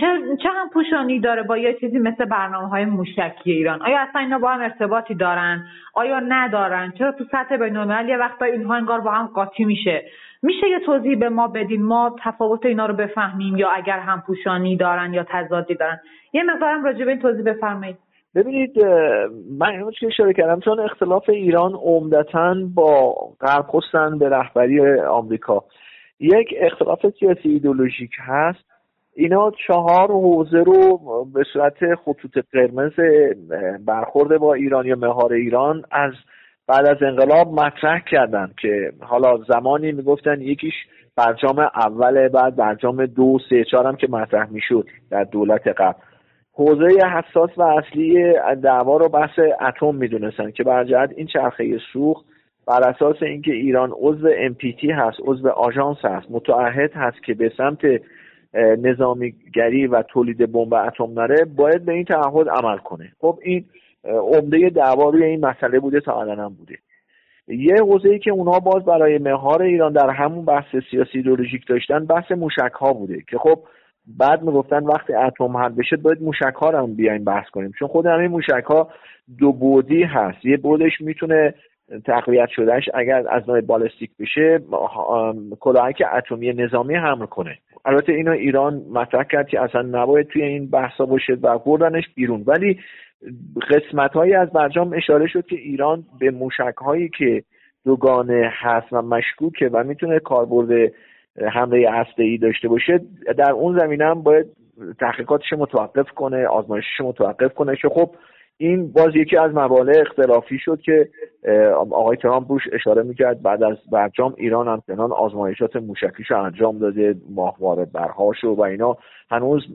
چه, 0.00 0.36
چه 0.42 0.48
هم 0.48 0.68
پوشانی 0.68 1.20
داره 1.20 1.42
با 1.42 1.56
یه 1.56 1.74
چیزی 1.74 1.98
مثل 1.98 2.24
برنامه 2.24 2.68
های 2.68 2.84
موشکی 2.84 3.52
ایران. 3.52 3.82
آیا 3.82 4.00
اصلا 4.00 4.20
اینا 4.20 4.38
با 4.38 4.52
هم 4.52 4.60
ارتباطی 4.60 5.14
دارن؟ 5.14 5.66
آیا 5.94 6.20
ندارن؟ 6.20 6.92
چرا 6.98 7.12
تو 7.12 7.24
سطح 7.32 7.56
بین 7.56 7.76
الملل 7.76 8.08
یه 8.08 8.16
وقتا 8.16 8.44
اینها 8.44 8.74
انگار 8.74 9.00
با 9.00 9.10
هم 9.10 9.26
قاطی 9.26 9.64
میشه؟ 9.64 10.02
میشه 10.46 10.68
یه 10.68 10.80
توضیح 10.86 11.18
به 11.18 11.28
ما 11.28 11.48
بدین 11.48 11.82
ما 11.82 12.16
تفاوت 12.24 12.66
اینا 12.66 12.86
رو 12.86 12.94
بفهمیم 12.94 13.56
یا 13.56 13.68
اگر 13.70 13.98
هم 13.98 14.22
پوشانی 14.26 14.76
دارن 14.76 15.14
یا 15.14 15.26
تضادی 15.28 15.74
دارن؟ 15.74 16.00
یه 16.32 16.42
مقدارم 16.42 16.84
راجع 16.84 17.04
به 17.04 17.10
این 17.10 17.20
توضیح 17.20 17.44
بفرمایید. 17.44 17.96
ببینید 18.34 18.78
من 19.58 19.70
اینو 19.70 19.90
که 19.90 20.06
اشاره 20.06 20.32
کردم؟ 20.32 20.60
چون 20.60 20.80
اختلاف 20.80 21.28
ایران 21.28 21.72
عمدتا 21.74 22.54
با 22.74 23.14
غرب 23.40 23.66
به 24.18 24.28
رهبری 24.28 25.00
آمریکا. 25.00 25.64
یک 26.20 26.54
اختلاف 26.60 27.06
سیاسی 27.18 27.48
ایدولوژیک 27.48 28.10
هست. 28.18 28.64
اینا 29.14 29.52
چهار 29.66 30.08
حوزه 30.08 30.58
رو 30.58 30.98
به 31.34 31.44
صورت 31.52 31.94
خطوط 31.94 32.38
قرمز 32.52 32.92
برخورده 33.86 34.38
با 34.38 34.54
ایران 34.54 34.86
یا 34.86 34.96
مهار 34.96 35.32
ایران 35.32 35.82
از 35.90 36.12
بعد 36.68 36.86
از 36.86 37.02
انقلاب 37.02 37.52
مطرح 37.52 38.00
کردن 38.10 38.50
که 38.62 38.92
حالا 39.00 39.36
زمانی 39.36 39.92
می‌گفتن 39.92 40.40
یکیش 40.40 40.74
برجام 41.16 41.58
اول 41.58 42.28
بعد 42.28 42.56
برجام 42.56 43.06
دو 43.06 43.38
سه 43.50 43.64
چهار 43.64 43.86
هم 43.86 43.96
که 43.96 44.06
مطرح 44.10 44.50
می‌شد 44.50 44.86
در 45.10 45.24
دولت 45.24 45.68
قبل. 45.68 45.98
حوزه 46.52 47.06
حساس 47.06 47.50
و 47.56 47.62
اصلی 47.62 48.32
دعوا 48.62 48.96
رو 48.96 49.08
بحث 49.08 49.38
اتم 49.68 49.94
می‌دونستن 49.94 50.50
که 50.50 50.64
بر 50.64 50.84
جهت 50.84 51.10
این 51.16 51.26
چرخه 51.26 51.78
سوخت 51.92 52.24
بر 52.66 52.88
اساس 52.88 53.16
اینکه 53.22 53.52
ایران 53.52 53.92
عضو 53.96 54.28
MPT 54.28 54.90
هست 54.90 55.18
عضو 55.24 55.48
آژانس 55.48 55.98
هست 56.04 56.30
متعهد 56.30 56.92
هست 56.94 57.22
که 57.24 57.34
به 57.34 57.52
سمت 57.56 57.80
نظامیگری 58.78 59.86
و 59.86 60.02
تولید 60.02 60.52
بمب 60.52 60.74
اتم 60.74 61.20
نره 61.20 61.44
باید 61.56 61.84
به 61.84 61.92
این 61.92 62.04
تعهد 62.04 62.48
عمل 62.48 62.78
کنه. 62.78 63.12
خب 63.20 63.38
این 63.42 63.64
عمده 64.08 64.70
دعوا 64.70 65.10
روی 65.10 65.24
این 65.24 65.46
مسئله 65.46 65.80
بوده 65.80 66.00
تا 66.00 66.20
الان 66.20 66.54
بوده. 66.54 66.78
یه 67.48 67.74
حوزه 67.80 68.08
ای 68.08 68.18
که 68.18 68.30
اونها 68.30 68.60
باز 68.60 68.84
برای 68.84 69.18
مهار 69.18 69.62
ایران 69.62 69.92
در 69.92 70.10
همون 70.10 70.44
بحث 70.44 70.76
سیاسی 70.90 71.18
ایدولوژیک 71.18 71.66
داشتن 71.68 72.04
بحث 72.04 72.32
موشک 72.32 72.72
ها 72.80 72.92
بوده 72.92 73.22
که 73.28 73.38
خب 73.38 73.58
بعد 74.18 74.42
می‌گفتن 74.42 74.84
وقتی 74.84 75.14
اتم 75.14 75.56
حل 75.56 75.72
بشه 75.72 75.96
باید 75.96 76.22
موشک 76.22 76.54
ها 76.60 76.70
رو 76.70 76.78
هم 76.78 76.94
بیایم 76.94 77.24
بحث 77.24 77.48
کنیم. 77.48 77.72
چون 77.78 77.88
خود 77.88 78.06
همین 78.06 78.26
موشک 78.26 78.64
ها 78.68 78.88
دو 79.38 79.52
بودی 79.52 80.02
هست. 80.02 80.44
یه 80.44 80.56
بودش 80.56 81.00
می‌تونه 81.00 81.54
تقویت 82.06 82.48
شدهش 82.48 82.88
اگر 82.94 83.24
از 83.30 83.48
نوع 83.48 83.60
بالستیک 83.60 84.10
بشه 84.20 84.60
کلاهک 85.60 86.02
اتمی 86.16 86.52
نظامی 86.52 86.94
حمل 86.94 87.26
کنه. 87.26 87.58
البته 87.84 88.12
اینو 88.12 88.30
ایران 88.30 88.82
مطرح 88.92 89.24
کرد 89.24 89.48
که 89.48 89.60
اصلا 89.60 89.82
نباید 89.82 90.26
توی 90.26 90.42
این 90.42 90.70
بحثا 90.70 91.06
باشه 91.06 91.32
و 91.42 91.58
بردنش 91.58 92.04
بیرون. 92.14 92.44
ولی 92.46 92.78
قسمت 93.70 94.12
هایی 94.12 94.34
از 94.34 94.50
برجام 94.52 94.92
اشاره 94.92 95.26
شد 95.26 95.46
که 95.46 95.56
ایران 95.56 96.04
به 96.20 96.30
موشک 96.30 96.74
هایی 96.76 97.08
که 97.18 97.42
دوگانه 97.84 98.50
هست 98.52 98.92
و 98.92 99.02
مشکوکه 99.02 99.68
و 99.68 99.84
می‌تونه 99.84 100.18
کاربرد 100.18 100.92
حمله 101.52 101.90
هسته 101.90 102.22
ای 102.22 102.38
داشته 102.38 102.68
باشه 102.68 103.00
در 103.38 103.50
اون 103.50 103.78
زمینه 103.78 104.04
هم 104.04 104.22
باید 104.22 104.46
تحقیقاتش 105.00 105.52
متوقف 105.52 106.10
کنه 106.10 106.46
آزمایشش 106.46 107.00
متوقف 107.00 107.54
کنه. 107.54 107.76
که 107.76 107.88
خب 107.88 108.10
این 108.58 108.92
باز 108.92 109.16
یکی 109.16 109.36
از 109.36 109.54
موانع 109.54 109.92
اختلافی 110.00 110.58
شد 110.58 110.80
که 110.80 111.08
آقای 111.74 112.16
ترامپ 112.16 112.52
روش 112.52 112.62
اشاره 112.72 113.02
می‌کرد. 113.02 113.42
بعد 113.42 113.62
از 113.62 113.76
برجام 113.92 114.34
ایران 114.38 114.68
همچنان 114.68 115.12
آزمایشات 115.12 115.76
موشکیش 115.76 116.32
انجام 116.32 116.78
داده 116.78 117.14
ماهواره 117.30 117.84
برهاشو 117.84 118.48
و 118.48 118.60
اینا. 118.60 118.96
هنوز 119.30 119.66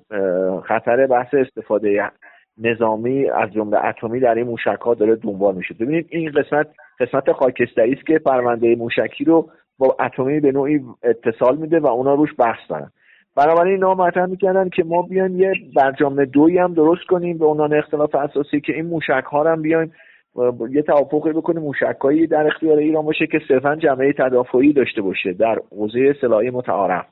خطر 0.67 1.07
بحث 1.07 1.33
استفاده 1.33 2.11
نظامی 2.61 3.29
از 3.29 3.53
جمله 3.53 3.85
اتمی 3.85 4.19
در 4.19 4.35
این 4.35 4.47
موشک 4.47 4.79
ها 4.81 4.93
داره 4.93 5.15
دنبال 5.15 5.55
میشه. 5.55 5.73
ببینید 5.73 6.05
این 6.09 6.31
قسمت 6.31 6.67
قسمت 6.99 7.31
خاکستری 7.31 7.93
است 7.93 8.05
که 8.05 8.19
پرونده 8.19 8.75
موشکی 8.75 9.23
رو 9.23 9.49
با 9.79 9.95
اتمی 9.99 10.39
به 10.39 10.51
نوعی 10.51 10.79
اتصال 11.03 11.57
میده 11.57 11.79
و 11.79 11.87
اونا 11.87 12.13
روش 12.13 12.29
بحث 12.37 12.59
دارن. 12.69 12.91
بنابراین 13.35 13.73
اینا 13.73 13.93
مطرح 13.93 14.25
می‌کردن 14.25 14.69
که 14.69 14.83
ما 14.83 15.01
بیایم 15.01 15.39
یه 15.39 15.53
برجام 15.75 16.25
دویی 16.25 16.57
هم 16.57 16.73
درست 16.73 17.03
کنیم 17.09 17.37
به 17.37 17.45
عنوان 17.45 17.73
اختلاف 17.73 18.15
اساسی 18.15 18.61
که 18.61 18.73
این 18.73 18.85
موشک 18.85 19.23
ها 19.31 19.51
هم 19.51 19.61
بیایم 19.61 19.91
یه 20.69 20.81
توافقی 20.81 21.31
بکنیم 21.31 21.61
موشکهایی 21.61 22.27
در 22.27 22.47
اختیار 22.47 22.77
ایران 22.77 23.05
باشه 23.05 23.27
که 23.27 23.41
صرفا 23.47 23.75
جمعه 23.75 24.13
تدافعی 24.13 24.73
داشته 24.73 25.01
باشه 25.01 25.33
در 25.33 25.59
حوزه 25.71 26.15
سلاحی 26.21 26.49
متعارف. 26.49 27.05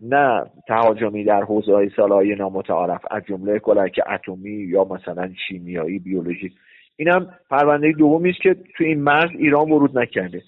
نه 0.00 0.46
تهاجمی 0.68 1.24
در 1.24 1.42
حوزه 1.42 1.72
های 1.72 1.90
سلاحی 1.96 2.34
نامتعارف 2.34 3.00
از 3.10 3.22
جمله 3.28 3.58
کلک 3.58 4.00
اتمی 4.14 4.50
یا 4.50 4.84
مثلا 4.84 5.30
شیمیایی 5.48 5.98
بیولوژی 5.98 6.52
اینم 6.96 7.26
پرونده 7.50 7.92
دومی 7.92 8.30
است 8.30 8.40
که 8.40 8.54
تو 8.54 8.84
این 8.84 9.00
مرز 9.00 9.30
ایران 9.38 9.70
ورود 9.70 9.98
نکرده. 9.98 10.42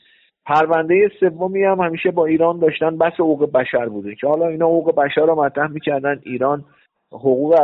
پرونده 0.46 1.10
سومی 1.20 1.64
هم 1.64 1.80
همیشه 1.80 2.10
با 2.10 2.26
ایران 2.26 2.58
داشتن 2.58 2.98
بس 2.98 3.12
حقوق 3.12 3.52
بشر 3.52 3.88
بوده 3.88 4.14
که 4.14 4.26
حالا 4.26 4.48
اینا 4.48 4.66
حقوق 4.66 4.94
بشر 4.94 5.20
رو 5.20 5.34
مطرح 5.34 5.70
می‌کردن. 5.70 6.20
ایران 6.22 6.64
حقوق 7.12 7.54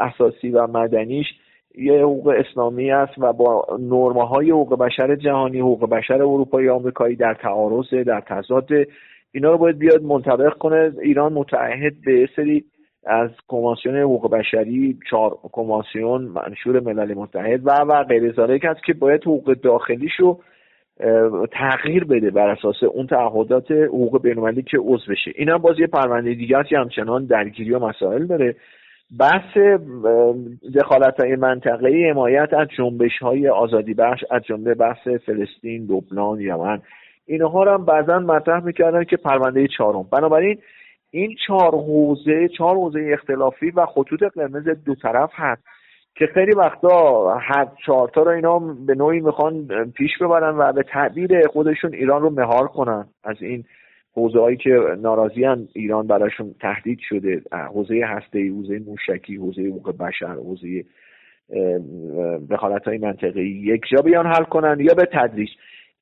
اساسی 0.00 0.50
و 0.50 0.66
مدنیش 0.66 1.26
یه 1.74 2.00
حقوق 2.00 2.28
اسلامی 2.28 2.90
است 2.90 3.12
و 3.18 3.32
با 3.32 3.66
نرمه 3.80 4.28
های 4.28 4.50
حقوق 4.50 4.78
بشر 4.78 5.16
جهانی 5.16 5.60
حقوق 5.60 5.90
بشر 5.90 6.14
اروپایی 6.14 6.68
آمریکایی 6.68 7.16
در 7.16 7.34
تعارض 7.34 7.94
در 7.94 8.20
تضاد 8.20 8.68
اینا 9.32 9.50
رو 9.50 9.58
باید 9.58 9.78
بیاد 9.78 10.02
منطبق 10.02 10.52
کنه. 10.58 10.92
ایران 11.02 11.32
متعهد 11.32 11.92
به 12.06 12.28
سری 12.36 12.64
از 13.06 13.30
کنوانسیون 13.48 13.96
حقوق 13.96 14.30
بشری 14.30 14.98
چهار 15.10 15.30
کنوانسیون 15.30 16.22
منشور 16.22 16.80
ملل 16.80 17.14
متحد 17.14 17.66
و 17.66 17.70
و 17.70 18.04
غیر 18.04 18.32
ذالک 18.32 18.64
است 18.64 18.84
که 18.84 18.92
باید 18.92 19.22
حقوق 19.22 19.52
داخلیش 19.52 20.12
رو 20.18 20.40
تغییر 21.52 22.04
بده 22.04 22.30
بر 22.30 22.48
اساس 22.48 22.82
اون 22.82 23.06
تعهدات 23.06 23.70
حقوق 23.70 24.22
بینالمللی 24.22 24.62
که 24.62 24.78
عضو 24.78 25.12
بشه. 25.12 25.32
این 25.34 25.48
هم 25.48 25.58
باز 25.58 25.78
یه 25.78 25.86
پرونده 25.86 26.34
دیگه 26.34 26.64
که 26.68 26.78
همچنان 26.78 27.24
درگیری 27.24 27.70
و 27.70 27.78
مسائل 27.78 28.26
داره. 28.26 28.56
بحث 29.18 29.56
دخالت 30.74 31.20
های 31.20 31.36
منطقه 31.36 32.10
حمایت 32.10 32.54
از 32.54 32.68
جنبش 32.76 33.18
های 33.18 33.48
آزادی 33.48 33.94
بخش 33.94 34.24
از 34.30 34.42
جمله 34.42 34.74
بحث 34.74 35.08
فلسطین 35.08 35.86
لبنان 35.90 36.40
یمن. 36.40 36.82
اینها 37.26 37.62
رو 37.62 37.70
هم 37.70 37.84
بعضا 37.84 38.18
مطرح 38.18 38.64
می‌کردن 38.64 39.04
که 39.04 39.16
پرونده 39.16 39.68
چهارم. 39.68 40.06
بنابراین 40.12 40.58
این 41.10 41.36
چهار 41.46 41.74
حوزه 41.74 42.48
چهار 42.48 42.76
حوزه 42.76 43.10
اختلافی 43.12 43.70
و 43.70 43.86
خطوط 43.86 44.22
قرمز 44.22 44.68
دو 44.84 44.94
طرف 44.94 45.30
هست 45.34 45.62
که 46.14 46.26
خیلی 46.26 46.52
وقتا 46.52 47.28
هر 47.34 47.68
چهارتا 47.86 48.22
رو 48.22 48.30
اینا 48.30 48.58
به 48.58 48.94
نوعی 48.94 49.20
می‌خوان 49.20 49.68
پیش 49.96 50.18
ببرن 50.20 50.58
و 50.58 50.72
به 50.72 50.82
تعبیر 50.82 51.46
خودشون 51.46 51.94
ایران 51.94 52.22
رو 52.22 52.30
مهار 52.30 52.68
کنن 52.68 53.06
از 53.24 53.36
این 53.40 53.64
حوزه 54.16 54.40
هایی 54.40 54.56
که 54.56 54.80
ناراضی 55.02 55.46
ایران 55.74 56.06
براشون 56.06 56.54
تهدید 56.60 56.98
شده. 57.08 57.42
حوزه 57.52 58.04
هسته 58.04 58.38
ای 58.38 58.48
حوزه 58.48 58.78
موشکی 58.78 59.36
حوزه 59.36 59.62
حقوق 59.62 59.96
بشر 59.96 60.34
حوزه 60.34 60.84
دخالت 62.50 62.84
های 62.84 62.98
منطقی 62.98 63.48
یک 63.48 63.82
جا 63.90 64.02
بیان 64.02 64.26
حل 64.26 64.44
کنن 64.44 64.80
یا 64.80 64.94
به 64.94 65.08
تدریج. 65.12 65.50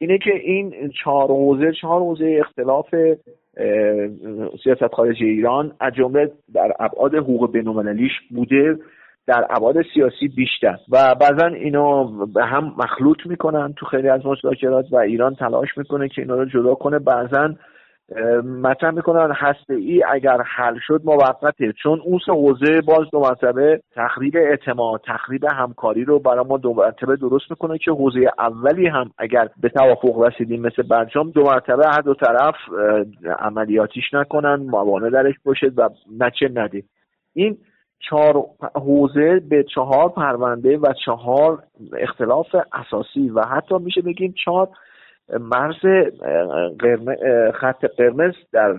اینه 0.02 0.18
که 0.18 0.30
این 0.34 0.90
چهار 1.04 1.28
حوزه 1.28 1.72
چهار 1.80 2.00
حوزه 2.00 2.40
اختلاف 2.40 2.94
سیاست 4.64 4.94
خارجی 4.94 5.24
ایران 5.24 5.72
از 5.80 5.92
جمله 5.94 6.32
در 6.54 6.72
ابعاد 6.80 7.14
حقوق 7.14 7.52
بینالمللیش 7.52 8.12
بوده 8.30 8.78
در 9.26 9.46
ابعاد 9.50 9.76
سیاسی 9.94 10.28
بیشتر. 10.28 10.76
و 10.92 11.14
بعضا 11.14 11.46
اینا 11.46 12.04
به 12.34 12.44
هم 12.44 12.74
مخلوط 12.78 13.26
می‌کنن 13.26 13.74
تو 13.76 13.86
خیلی 13.86 14.08
از 14.08 14.26
مذاکرات 14.26 14.84
و 14.92 14.96
ایران 14.96 15.34
تلاش 15.34 15.68
می‌کنه 15.78 16.08
که 16.08 16.22
اینا 16.22 16.34
رو 16.34 16.44
جدا 16.44 16.74
کنه. 16.74 16.98
بعضا 16.98 17.54
مطرح 18.44 18.90
می‌کنن 18.90 19.32
هسته 19.36 19.74
ای 19.74 20.02
اگر 20.08 20.42
حل 20.42 20.78
شد 20.86 21.00
موقته 21.04 21.72
چون 21.82 22.00
اون 22.04 22.18
سه 22.26 22.32
حوزه 22.32 22.80
باز 22.80 23.10
دو 23.12 23.20
مرتبه 23.20 23.80
تخریب 23.96 24.36
اعتماد 24.36 25.00
تخریب 25.06 25.44
همکاری 25.44 26.04
رو 26.04 26.18
برای 26.18 26.44
ما 26.44 26.58
دو 26.58 26.74
مرتبه 26.74 27.16
درست 27.16 27.50
می‌کنه 27.50 27.78
که 27.78 27.90
حوزه 27.90 28.30
اولی 28.38 28.86
هم 28.86 29.10
اگر 29.18 29.48
به 29.60 29.68
توافق 29.68 30.22
رسیدیم 30.22 30.60
مثل 30.60 30.82
برجام 30.82 31.30
دو 31.30 31.42
مرتبه 31.42 31.86
هر 31.86 32.00
دو 32.00 32.14
طرف 32.14 32.54
عملیاتیش 33.38 34.14
نکنن 34.14 34.54
موانع 34.54 35.10
درش 35.10 35.34
باشه 35.44 35.72
و 35.76 35.88
نچه 36.18 36.50
نده 36.54 36.82
این 37.34 37.58
چهار 38.08 38.44
حوزه 38.74 39.40
به 39.50 39.64
چهار 39.74 40.08
پرونده 40.08 40.78
و 40.78 40.92
چهار 41.04 41.62
اختلاف 41.98 42.46
اساسی 42.72 43.28
و 43.28 43.40
حتی 43.40 43.74
میشه 43.78 44.00
بگیم 44.00 44.34
چهار 44.44 44.68
مرز 45.38 46.04
خط 47.54 47.84
قرمز 47.84 48.34
در 48.52 48.76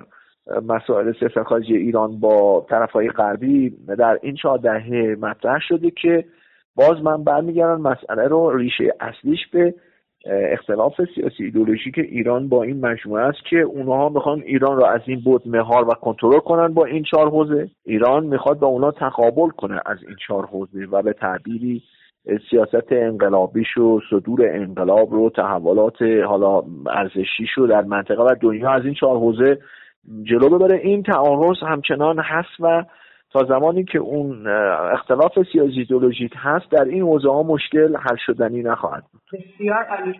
مسائل 0.67 1.13
سیاست 1.19 1.43
خارجی 1.43 1.77
ایران 1.77 2.19
با 2.19 2.65
طرف 2.69 2.91
های 2.91 3.09
غربی 3.09 3.69
در 3.97 4.19
این 4.21 4.35
چهار 4.35 4.57
دهه 4.57 5.15
مطرح 5.21 5.59
شده 5.67 5.91
که 5.91 6.25
باز 6.75 7.01
من 7.03 7.23
برمیگردم 7.23 7.81
مسئله 7.81 8.27
رو 8.27 8.57
ریشه 8.57 8.93
اصلیش 8.99 9.39
به 9.53 9.73
اختلاف 10.25 10.93
سیاسی 11.15 11.43
ایدولوژیک 11.43 11.97
ایران 11.97 12.49
با 12.49 12.63
این 12.63 12.85
مجموعه 12.85 13.23
است 13.23 13.39
که 13.49 13.57
اونها 13.57 14.09
می‌خوان 14.09 14.41
ایران 14.45 14.77
را 14.77 14.89
از 14.89 15.01
این 15.05 15.19
بود 15.19 15.41
مهار 15.45 15.87
و 15.87 15.91
کنترل 15.91 16.39
کنن 16.39 16.73
با 16.73 16.85
این 16.85 17.03
چهار 17.03 17.29
حوزه. 17.29 17.69
ایران 17.85 18.25
می‌خواد 18.25 18.59
با 18.59 18.67
اونا 18.67 18.91
تقابل 18.91 19.49
کنه 19.49 19.81
از 19.85 19.97
این 20.07 20.15
چهار 20.27 20.45
حوزه 20.45 20.85
و 20.91 21.01
به 21.01 21.13
تعبیری 21.13 21.83
سیاست 22.49 22.91
انقلابیش 22.91 23.77
و 23.77 23.99
صدور 24.09 24.39
انقلاب 24.43 25.13
رو 25.13 25.29
تحولات 25.29 26.01
حالا 26.01 26.61
ارزشیش 26.89 27.51
رو 27.57 27.67
در 27.67 27.81
منطقه 27.81 28.23
و 28.23 28.35
دنیا 28.41 28.71
از 28.71 28.85
این 28.85 28.93
چهار 28.93 29.17
حوزه 29.17 29.59
جلو 30.23 30.49
ببره. 30.49 30.77
این 30.77 31.03
تعارض 31.03 31.57
همچنان 31.67 32.19
هست 32.19 32.59
و 32.59 32.83
تا 33.31 33.43
زمانی 33.43 33.83
که 33.83 33.99
اون 33.99 34.47
اختلاف 34.93 35.31
سیاسی 35.51 35.79
ایدولوژیک 35.79 36.33
هست 36.37 36.71
در 36.71 36.83
این 36.83 37.01
حوزه 37.01 37.29
ها 37.29 37.43
مشکل 37.43 37.95
حل 37.95 38.15
شدنی 38.25 38.63
نخواهد 38.63 39.03
بود. 39.11 39.21
بسیار 39.33 39.83
عالی. 39.83 40.19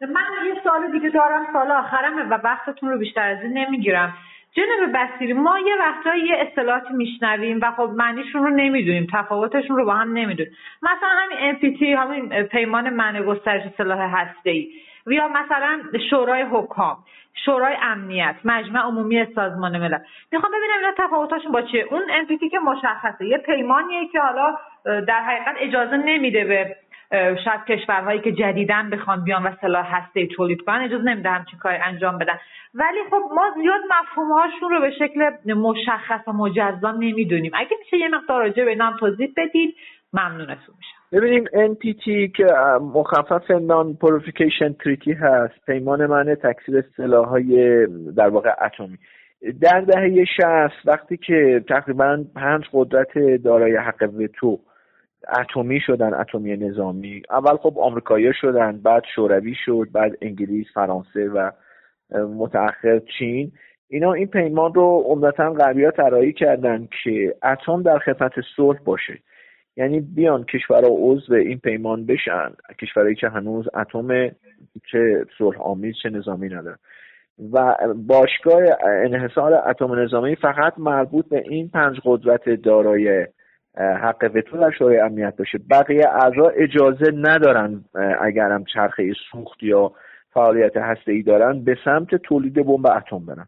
من 0.00 0.46
یه 0.46 0.54
سال 0.64 0.92
دیگه 0.92 1.10
دارم. 1.14 1.46
سال 1.52 1.70
آخرمه 1.70 2.22
و 2.30 2.38
بحثتون 2.38 2.90
رو 2.90 2.98
بیشتر 2.98 3.28
از 3.28 3.38
این 3.42 3.58
نمی‌گیرم. 3.58 4.14
جناب 4.52 4.92
بسیری 4.94 5.32
ما 5.32 5.58
یه 5.58 5.74
وقتایی 5.80 6.24
یه 6.24 6.36
اصطلاحاتی 6.36 6.94
میشنویم 6.94 7.58
و 7.62 7.70
خب 7.70 7.90
معنیشون 7.94 8.42
رو 8.42 8.50
نمی‌دونیم 8.50 9.06
تفاوتشون 9.12 9.76
رو 9.76 9.84
با 9.84 9.94
هم 9.94 10.12
نمی‌دونیم. 10.12 10.52
مثلا 10.82 11.08
همین 11.08 11.54
NPT 11.54 11.82
همین 11.82 12.42
پیمان 12.42 12.90
منع 12.90 13.22
گسترش 13.22 13.62
سلاح 13.78 14.20
هسته 14.20 14.50
ای 14.50 14.68
یا 15.06 15.28
مثلا 15.28 15.80
شورای 16.10 16.42
حکام 16.42 16.96
شورای 17.44 17.76
امنیت 17.82 18.36
مجمع 18.44 18.80
عمومی 18.80 19.26
سازمان 19.34 19.78
ملل. 19.78 19.98
می‌خوام 20.32 20.52
ببینم 20.52 20.78
اینا 20.78 20.92
تفاوتاشون 20.98 21.52
با 21.52 21.62
چیه؟ 21.62 21.86
اون 21.90 22.02
NPT 22.02 22.50
که 22.50 22.58
مشخصه 22.58 23.26
یه 23.26 23.38
پیمانیه 23.38 24.08
که 24.08 24.20
حالا 24.20 24.56
در 24.84 25.20
حقیقت 25.20 25.54
اجازه 25.58 25.96
نمیده 25.96 26.44
به 26.44 26.76
شاید 27.12 27.64
کشورهایی 27.68 28.20
که 28.20 28.32
جدیدن 28.32 28.90
بخوان 28.90 29.24
بیان 29.24 29.42
و 29.42 29.50
سلاح 29.60 29.86
هسته 29.96 30.26
تولید 30.26 30.60
کنن 30.60 30.82
اجازه 30.84 31.04
نمیده 31.04 31.30
همچین 31.30 31.58
کاری 31.58 31.76
انجام 31.76 32.18
بدن. 32.18 32.38
ولی 32.74 32.98
خب 33.10 33.22
ما 33.34 33.44
زیاد 33.62 33.80
مفهومهاشون 33.90 34.70
رو 34.70 34.80
به 34.80 34.90
شکل 34.90 35.52
مشخص 35.54 36.28
و 36.28 36.32
مجزا 36.32 36.92
نمی‌دونیم. 36.92 37.52
اگه 37.54 37.76
میشه 37.78 37.96
یه 37.96 38.08
مقدار 38.08 38.42
راجع 38.42 38.64
به 38.64 38.74
نام 38.74 38.96
توضیح 38.96 39.32
بدید 39.36 39.74
ممنونتون 40.12 40.74
میشم. 40.78 40.98
ببینیم 41.12 41.44
NPT 41.44 42.32
که 42.36 42.46
مخفف 42.94 43.50
نان 43.50 43.96
پوریفیکیشن 44.00 44.72
تریتی 44.72 45.12
هست 45.12 45.66
پیمان 45.66 46.06
معنی 46.06 46.34
تکثیر 46.34 46.84
سلاحهای 46.96 47.86
در 48.16 48.28
واقع 48.28 48.50
اتمی. 48.64 48.98
در 49.60 49.80
دهه 49.80 50.24
60 50.24 50.86
وقتی 50.86 51.16
که 51.16 51.64
تقریبا 51.68 52.24
پنج 52.34 52.64
قدرت 52.72 53.18
دارای 53.44 53.76
حق 53.76 54.10
وتو 54.18 54.58
اتمی 55.38 55.80
شدن 55.80 56.14
اتمی 56.14 56.56
نظامی. 56.56 57.22
اول 57.30 57.56
خب 57.56 57.78
آمریکایی 57.78 58.32
شدن 58.40 58.80
بعد 58.82 59.02
شوروی 59.14 59.54
شد 59.64 59.86
بعد 59.92 60.12
انگلیس 60.22 60.66
فرانسه 60.74 61.28
و 61.28 61.50
متأخر 62.10 63.00
چین. 63.18 63.52
اینا 63.88 64.12
این 64.12 64.26
پیمان 64.26 64.74
رو 64.74 65.02
عمدتا 65.06 65.52
غربی 65.52 65.84
ها 65.84 66.30
کردن 66.30 66.88
که 67.02 67.34
اتم 67.42 67.82
در 67.82 67.98
خدمت 67.98 68.32
صلح 68.56 68.78
باشه. 68.84 69.18
یعنی 69.76 70.00
بیان 70.00 70.44
کشورها 70.44 70.90
عضو 70.90 71.34
این 71.34 71.58
پیمان 71.58 72.06
بشن. 72.06 72.50
کشورهایی 72.80 73.14
که 73.14 73.28
هنوز 73.28 73.68
اتم 73.74 74.28
چه 74.92 75.24
صلح 75.38 75.60
آمیز 75.60 75.94
چه 76.02 76.10
نظامی 76.10 76.48
ندارن. 76.48 76.78
و 77.52 77.76
باشگاه 77.96 78.62
انحصار 78.82 79.68
اتم 79.70 79.92
نظامی 79.92 80.36
فقط 80.36 80.74
مربوط 80.78 81.28
به 81.28 81.42
این 81.46 81.68
پنج 81.68 81.96
قدرت 82.04 82.48
دارای 82.48 83.26
حق 83.76 84.30
وتو 84.34 84.56
در 84.56 84.70
شورای 84.70 84.98
امنیت 84.98 85.36
باشه. 85.36 85.58
بقیه 85.70 86.08
اعضا 86.08 86.48
اجازه 86.48 87.12
ندارن 87.14 87.84
اگرم 88.20 88.64
چرخه 88.64 89.12
سوخت 89.32 89.62
یا 89.62 89.92
فعالیت 90.30 90.76
هسته 90.76 91.12
ای 91.12 91.22
دارن 91.22 91.64
به 91.64 91.76
سمت 91.84 92.14
تولید 92.14 92.54
بمب 92.54 92.86
اتم 92.86 93.26
برن. 93.26 93.46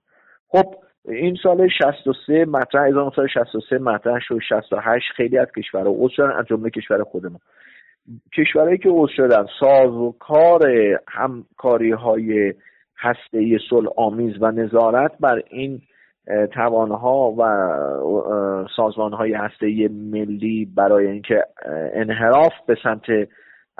خب 0.49 0.75
این 1.09 1.37
سال 1.43 1.69
63 1.69 2.45
مطرح 2.45 2.83
از 2.83 3.13
سال 3.17 3.27
63 3.35 3.79
مطرح 3.79 4.19
شد. 4.21 4.39
68 4.49 5.05
خیلی 5.17 5.39
از 5.39 5.49
کشورها 5.57 5.93
عضو 5.93 6.15
شدن 6.17 6.31
از 6.31 6.47
جمله 6.47 6.71
کشور 6.71 7.05
خودمون. 7.05 7.41
کشورهایی 8.37 8.79
که 8.79 8.89
عضو 8.89 9.13
شدن 9.17 9.47
ساز 9.61 9.91
و 9.91 10.15
کار 10.19 10.71
همکاری 11.09 11.91
های 11.91 12.55
هسته 12.99 13.39
ای 13.39 13.59
صلح 13.71 13.89
آمیز 13.97 14.35
و 14.41 14.51
نظارت 14.51 15.13
بر 15.21 15.43
این 15.51 15.83
توانها 16.53 17.35
و 17.39 17.43
سازمان 18.77 19.13
های 19.13 19.33
هسته 19.33 19.89
ملی 19.89 20.73
برای 20.77 21.07
اینکه 21.07 21.45
انحراف 21.95 22.53
به 22.67 22.77
سمت 22.83 23.05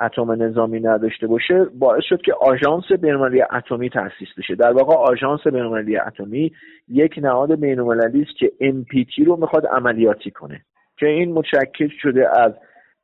اتم 0.01 0.31
نظامی 0.31 0.79
نداشته 0.79 1.27
باشه 1.27 1.65
باعث 1.79 2.03
شد 2.03 2.21
که 2.21 2.33
آژانس 2.33 2.83
بینالمللی 3.01 3.41
اتمی 3.41 3.89
تأسیس 3.89 4.27
بشه. 4.37 4.55
در 4.55 4.71
واقع 4.71 4.93
آژانس 4.93 5.47
بینالمللی 5.47 5.97
اتمی 5.97 6.51
یک 6.87 7.19
نهاد 7.21 7.59
بینالمللی 7.59 8.21
است 8.21 8.37
که 8.37 8.51
NPT 8.61 9.25
رو 9.27 9.37
می‌خواد 9.37 9.67
عملیاتی 9.67 10.31
کنه 10.31 10.61
که 10.97 11.05
این 11.07 11.33
متشکل 11.33 11.89
شده 12.01 12.41
از 12.41 12.53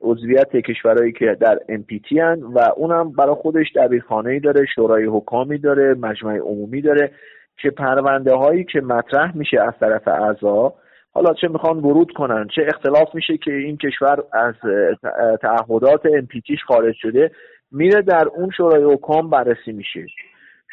عضویت 0.02 0.56
کشورهایی 0.56 1.12
که 1.12 1.38
در 1.40 1.60
NPT 1.70 2.18
هن 2.18 2.44
و 2.44 2.60
اونم 2.78 3.12
برای 3.12 3.36
خودش 3.36 3.68
دبیرخانه 3.76 4.40
داره 4.40 4.66
شورای 4.76 5.06
حکامی 5.06 5.58
داره 5.58 5.94
مجمع 5.94 6.38
عمومی 6.38 6.82
داره 6.82 7.12
که 7.62 7.70
پرونده 7.70 8.36
هایی 8.36 8.64
که 8.64 8.82
مطرح 8.82 9.38
میشه 9.38 9.62
از 9.62 9.74
طرف 9.80 10.08
اعضا. 10.08 10.74
حالا 11.14 11.34
چه 11.34 11.48
می‌خوان 11.48 11.78
ورود 11.78 12.12
کنن 12.12 12.48
چه 12.56 12.62
اختلاف 12.68 13.16
میشه 13.16 13.38
که 13.38 13.54
این 13.54 13.78
کشور 13.78 14.24
از 14.34 14.54
تعهدات 15.42 16.06
امپیتیش 16.06 16.64
خارج 16.64 16.96
شده 16.96 17.32
میره 17.72 18.02
در 18.02 18.28
اون 18.36 18.50
شورای 18.58 18.94
حکام 18.94 19.30
بررسی 19.30 19.72
میشه. 19.72 20.06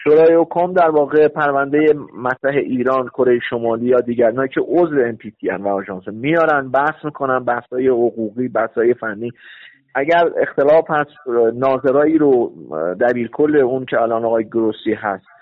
شورای 0.04 0.34
حکام 0.34 0.72
در 0.72 0.90
واقع 0.90 1.28
پرونده 1.28 1.94
مطرح 2.18 2.56
ایران 2.56 3.08
کره 3.08 3.38
شمالی 3.50 3.86
یا 3.86 4.00
دیگر 4.00 4.46
که 4.46 4.60
عضو 4.60 5.12
NPT 5.12 5.60
و 5.60 5.68
آژانس 5.68 6.08
میارن 6.08 6.70
بحث 6.70 7.04
می‌کنن 7.04 7.44
بحث 7.44 7.72
های 7.72 7.88
حقوقی 7.88 8.48
بحث 8.48 8.70
های 8.70 8.94
فنی. 8.94 9.32
اگر 9.94 10.24
اختلاف 10.36 10.90
هست 10.90 11.10
ناظرایی 11.54 12.18
رو 12.18 12.52
دبیر 13.00 13.28
کل 13.28 13.56
اون 13.56 13.84
که 13.84 14.02
الان 14.02 14.24
آقای 14.24 14.44
گروسی 14.44 14.92
هست 14.92 15.33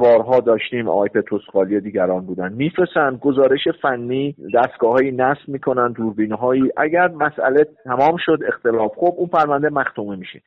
بارها 0.00 0.40
داشتیم 0.40 0.88
آقای 0.88 1.08
پتروسخالی 1.08 1.76
و 1.76 1.80
دیگران 1.80 2.26
بودن. 2.26 2.52
میفرستن 2.52 3.16
گزارش 3.16 3.68
فنی 3.82 4.36
دستگاه 4.54 4.92
هایی 4.92 5.12
نصب 5.12 5.48
می‌کنن 5.48 5.92
دوربین 5.92 6.32
هایی 6.32 6.70
اگر 6.76 7.08
مسئله 7.08 7.66
تمام 7.84 8.16
شد 8.26 8.38
اختلاف 8.48 8.92
خب 8.96 9.14
اون 9.16 9.28
پرونده 9.28 9.68
مختومه 9.68 10.16
میشه. 10.16 10.42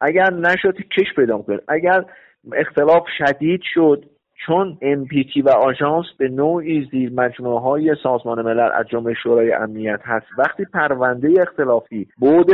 اگر 0.00 0.32
نشد 0.32 0.76
کش 0.76 1.14
پیدا 1.16 1.38
کنه 1.38 1.58
اگر 1.68 2.04
اختلاف 2.52 3.02
شدید 3.18 3.60
شد 3.74 4.04
چون 4.46 4.78
MPT 4.82 5.44
و 5.44 5.48
آژانس 5.50 6.06
به 6.18 6.28
نوعی 6.28 6.88
زیر 6.90 7.12
مجموعه 7.12 7.60
های 7.60 7.96
سازمان 8.02 8.42
ملل 8.42 8.70
از 8.74 8.86
جمله 8.86 9.14
شورای 9.14 9.52
امنیت 9.52 10.00
هست. 10.04 10.26
وقتی 10.38 10.64
پرونده 10.64 11.34
اختلافی 11.40 12.08
بود 12.18 12.50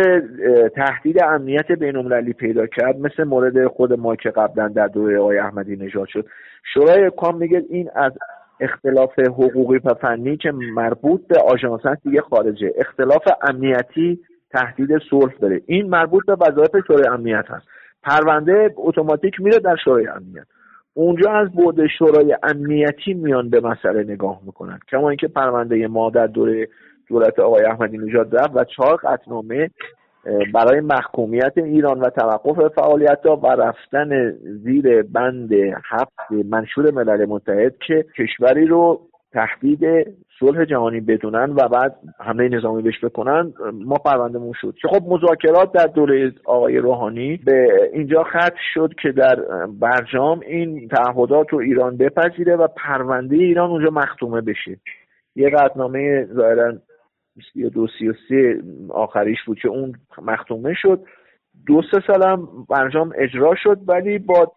تهدید 0.69 1.23
امنیت 1.23 1.73
بین 1.73 2.33
پیدا 2.33 2.67
کرد 2.67 2.99
مثل 2.99 3.25
مورد 3.25 3.67
خود 3.67 3.93
ما 3.93 4.17
که 4.17 4.31
قبلا 4.31 4.69
در 4.69 4.87
دوره 4.87 5.19
آقای 5.19 5.39
احمدی 5.39 5.77
نژاد 5.77 6.09
شد. 6.09 6.27
شورای 6.75 7.11
کام 7.17 7.37
میگه 7.37 7.65
این 7.71 7.91
از 7.95 8.13
اختلاف 8.61 9.19
حقوقی 9.19 9.81
و 9.85 9.95
فنی 9.95 10.37
که 10.37 10.53
مربوط 10.53 11.27
به 11.29 11.41
آژانس 11.41 11.87
هست 11.87 12.03
دیگه 12.03 12.21
خارجه. 12.21 12.73
اختلاف 12.79 13.23
امنیتی 13.43 14.21
تهدید 14.51 14.99
صلح 15.11 15.33
داره. 15.41 15.61
این 15.67 15.89
مربوط 15.89 16.27
به 16.27 16.37
وظایف 16.41 16.71
شورای 16.87 17.09
امنیت 17.09 17.45
هست. 17.49 17.67
پرونده 18.03 18.75
اتوماتیک 18.77 19.41
میره 19.41 19.59
در 19.59 19.77
شورای 19.85 20.07
امنیت. 20.07 20.47
اونجا 20.99 21.31
از 21.33 21.49
بعد 21.53 21.87
شورای 21.99 22.37
امنیتی 22.43 23.15
میان 23.15 23.51
به 23.51 23.61
مسئله 23.61 24.03
نگاه 24.13 24.41
می‌کنن. 24.47 24.79
کما 24.91 25.09
اینکه 25.09 25.29
پرونده 25.29 25.87
ما 25.87 26.11
در 26.11 26.27
دوره 26.27 26.69
دولت 27.09 27.39
آقای 27.39 27.65
احمدی 27.65 27.99
نژاد 27.99 28.37
رفت 28.37 28.51
و 28.57 28.65
چهار 28.65 28.97
قطنامه 28.97 29.71
برای 30.55 30.81
محکومیت 30.81 31.53
ایران 31.57 32.01
و 32.01 32.11
توقف 32.11 32.75
فعالیت 32.75 33.27
ها 33.27 33.37
و 33.37 33.47
رفتن 33.47 34.31
زیر 34.41 35.03
بند 35.03 35.53
هفت 35.85 36.33
منشور 36.51 36.91
ملل 36.91 37.25
متحد 37.25 37.75
که 37.87 38.07
کشوری 38.19 38.67
رو 38.67 39.01
تهدید 39.33 39.81
صلح 40.41 40.65
جهانی 40.65 41.01
بدونن 41.01 41.51
و 41.51 41.69
بعد 41.69 41.97
حمله 42.21 42.49
نظامی 42.49 42.83
بهش 42.83 43.05
بکنن 43.05 43.53
ما 43.73 43.97
پروندهمون 43.97 44.53
شد. 44.61 44.75
که 44.83 44.89
خب 44.89 45.03
مذاکرات 45.09 45.73
در 45.73 45.87
دوره 45.87 46.33
آقای 46.45 46.79
روحانی 46.79 47.37
به 47.37 47.91
اینجا 47.93 48.23
ختم 48.23 48.57
شد 48.75 48.95
که 49.03 49.13
در 49.13 49.37
برجام 49.81 50.41
این 50.41 50.89
تعهدات 50.89 51.47
رو 51.51 51.59
ایران 51.59 51.97
بپذیره 51.97 52.57
و 52.57 52.67
پرونده 52.67 53.37
ایران 53.37 53.71
اونجا 53.71 53.91
مختومه 53.91 54.41
بشه. 54.41 54.77
یه 55.37 55.51
قطنامه 55.51 56.25
ظاهرا 56.25 56.73
32 57.53 57.87
33 57.99 58.63
آخریش 58.91 59.39
بود 59.47 59.59
که 59.59 59.69
اون 59.69 59.93
مختومه 60.23 60.75
شد. 60.75 61.01
دو 61.67 61.83
سه 61.91 62.03
سالم 62.07 62.49
برجام 62.69 63.13
اجرا 63.19 63.55
شد 63.63 63.79
ولی 63.87 64.19
با 64.19 64.53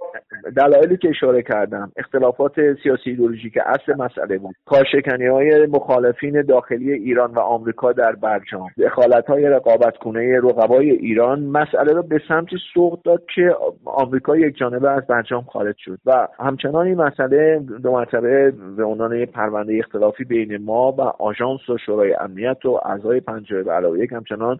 دلایلی 0.57 0.97
که 0.97 1.09
اشاره 1.09 1.41
کردم 1.41 1.91
اختلافات 1.97 2.53
سیاسی 2.83 3.09
ایدولوژی 3.09 3.49
که 3.49 3.61
اصل 3.65 3.95
مسئله 3.95 4.37
بود. 4.37 4.55
کارشکنی 4.65 5.27
های 5.27 5.65
مخالفین 5.65 6.41
داخلی 6.41 6.93
ایران 6.93 7.31
و 7.31 7.39
آمریکا 7.39 7.91
در 7.91 8.11
برجام 8.11 8.67
دخالت 8.77 9.25
های 9.25 9.43
رقابت 9.43 9.97
کنه 9.97 10.37
رقبای 10.37 10.91
ایران 10.91 11.39
مسئله 11.39 11.93
را 11.93 12.01
به 12.01 12.21
سمتی 12.27 12.57
سوق 12.73 13.01
داد 13.01 13.23
که 13.35 13.55
آمریکا 13.85 14.37
یک 14.37 14.57
جانبه 14.57 14.89
از 14.89 15.07
برجام 15.07 15.41
خارج 15.41 15.75
شد. 15.77 15.99
و 16.05 16.27
همچنان 16.39 16.85
این 16.85 17.01
مسئله 17.01 17.59
دو 17.83 17.91
مرتبه 17.91 18.53
به 18.77 18.83
عنوان 18.83 19.25
پرونده 19.25 19.79
اختلافی 19.79 20.23
بین 20.23 20.57
ما 20.57 20.91
و 20.91 21.01
آژانس 21.01 21.69
و 21.69 21.77
شورای 21.77 22.13
امنیت 22.13 22.65
و 22.65 22.79
اعضای 22.85 23.19
پنجره 23.19 23.63
به 23.63 23.71
علاوه 23.71 23.99
یک 23.99 24.11
همچنان 24.11 24.59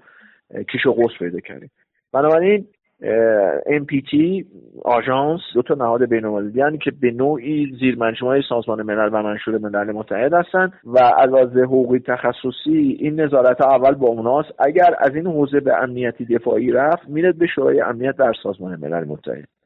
کیش 0.71 0.85
و 0.85 0.91
قوس 0.91 1.11
پیدا 1.19 1.39
کردیم. 1.39 1.71
بنابراین 2.13 2.65
MPT 3.81 4.45
آژانس 4.85 5.41
دو 5.53 5.61
تا 5.61 5.73
نهاد 5.73 6.05
بین‌المللی 6.05 6.77
که 6.77 6.91
به 7.01 7.11
نوعی 7.11 7.71
زیر 7.79 7.97
مجموعه 7.97 8.41
سازمان 8.49 8.81
ملل 8.81 9.09
و 9.13 9.23
منشور 9.23 9.57
ملل 9.57 9.91
متحد 9.91 10.33
هستند 10.33 10.73
و 10.85 10.99
از 10.99 11.57
حقوقی 11.57 11.99
تخصصی 11.99 12.97
این 12.99 13.21
نظارت 13.21 13.61
اول 13.61 13.93
با 13.93 14.07
اوناست. 14.07 14.49
اگر 14.59 14.95
از 14.99 15.15
این 15.15 15.27
حوزه 15.27 15.59
به 15.59 15.83
امنیتی 15.83 16.25
دفاعی 16.25 16.71
رفت 16.71 17.09
میره 17.09 17.31
به 17.31 17.47
شورای 17.47 17.81
امنیت 17.81 18.15
در 18.17 18.33
سازمان 18.43 18.75
ملل 18.75 19.07
متحد. 19.07 19.58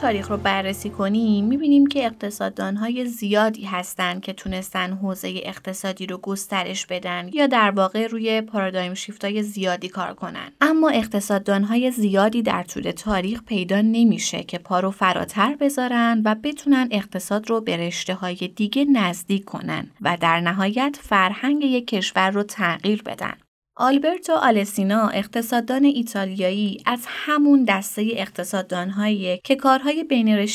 تاریخ 0.00 0.30
رو 0.30 0.36
بررسی 0.36 0.90
کنیم 0.90 1.44
می‌بینیم 1.44 1.86
که 1.86 2.06
اقتصاددان 2.06 2.76
های 2.76 3.06
زیادی 3.06 3.64
هستند 3.64 4.22
که 4.22 4.32
تونستن 4.32 4.92
حوزه 4.92 5.40
اقتصادی 5.44 6.06
رو 6.06 6.18
گسترش 6.18 6.86
بدن 6.86 7.28
یا 7.32 7.46
در 7.46 7.70
واقع 7.70 8.06
روی 8.06 8.40
پارادایم 8.40 8.94
شیفت 8.94 9.24
های 9.24 9.42
زیادی 9.42 9.88
کار 9.88 10.14
کنن. 10.14 10.52
اما 10.60 10.88
اقتصاددان 10.88 11.64
های 11.64 11.90
زیادی 11.90 12.42
در 12.42 12.62
طول 12.62 12.90
تاریخ 12.90 13.42
پیدا 13.42 13.80
نمیشه 13.80 14.42
که 14.42 14.58
پا 14.58 14.80
رو 14.80 14.90
فراتر 14.90 15.56
بذارن 15.60 16.22
و 16.24 16.36
بتونن 16.42 16.88
اقتصاد 16.90 17.50
رو 17.50 17.60
به 17.60 17.76
رشته 17.76 18.14
های 18.14 18.52
دیگه 18.56 18.84
نزدیک 18.84 19.44
کنن 19.44 19.90
و 20.00 20.16
در 20.20 20.40
نهایت 20.40 20.98
فرهنگ 21.02 21.64
یک 21.64 21.86
کشور 21.86 22.30
رو 22.30 22.42
تغییر 22.42 23.02
بدن. 23.02 23.34
آلبرتو 23.82 24.32
آلسینا 24.32 25.08
اقتصاددان 25.08 25.84
ایتالیایی 25.84 26.82
از 26.86 27.04
همون 27.06 27.64
دسته 27.64 28.08
اقتصاددانهایی 28.12 29.40
که 29.44 29.56
کارهای 29.56 30.04
بین 30.04 30.46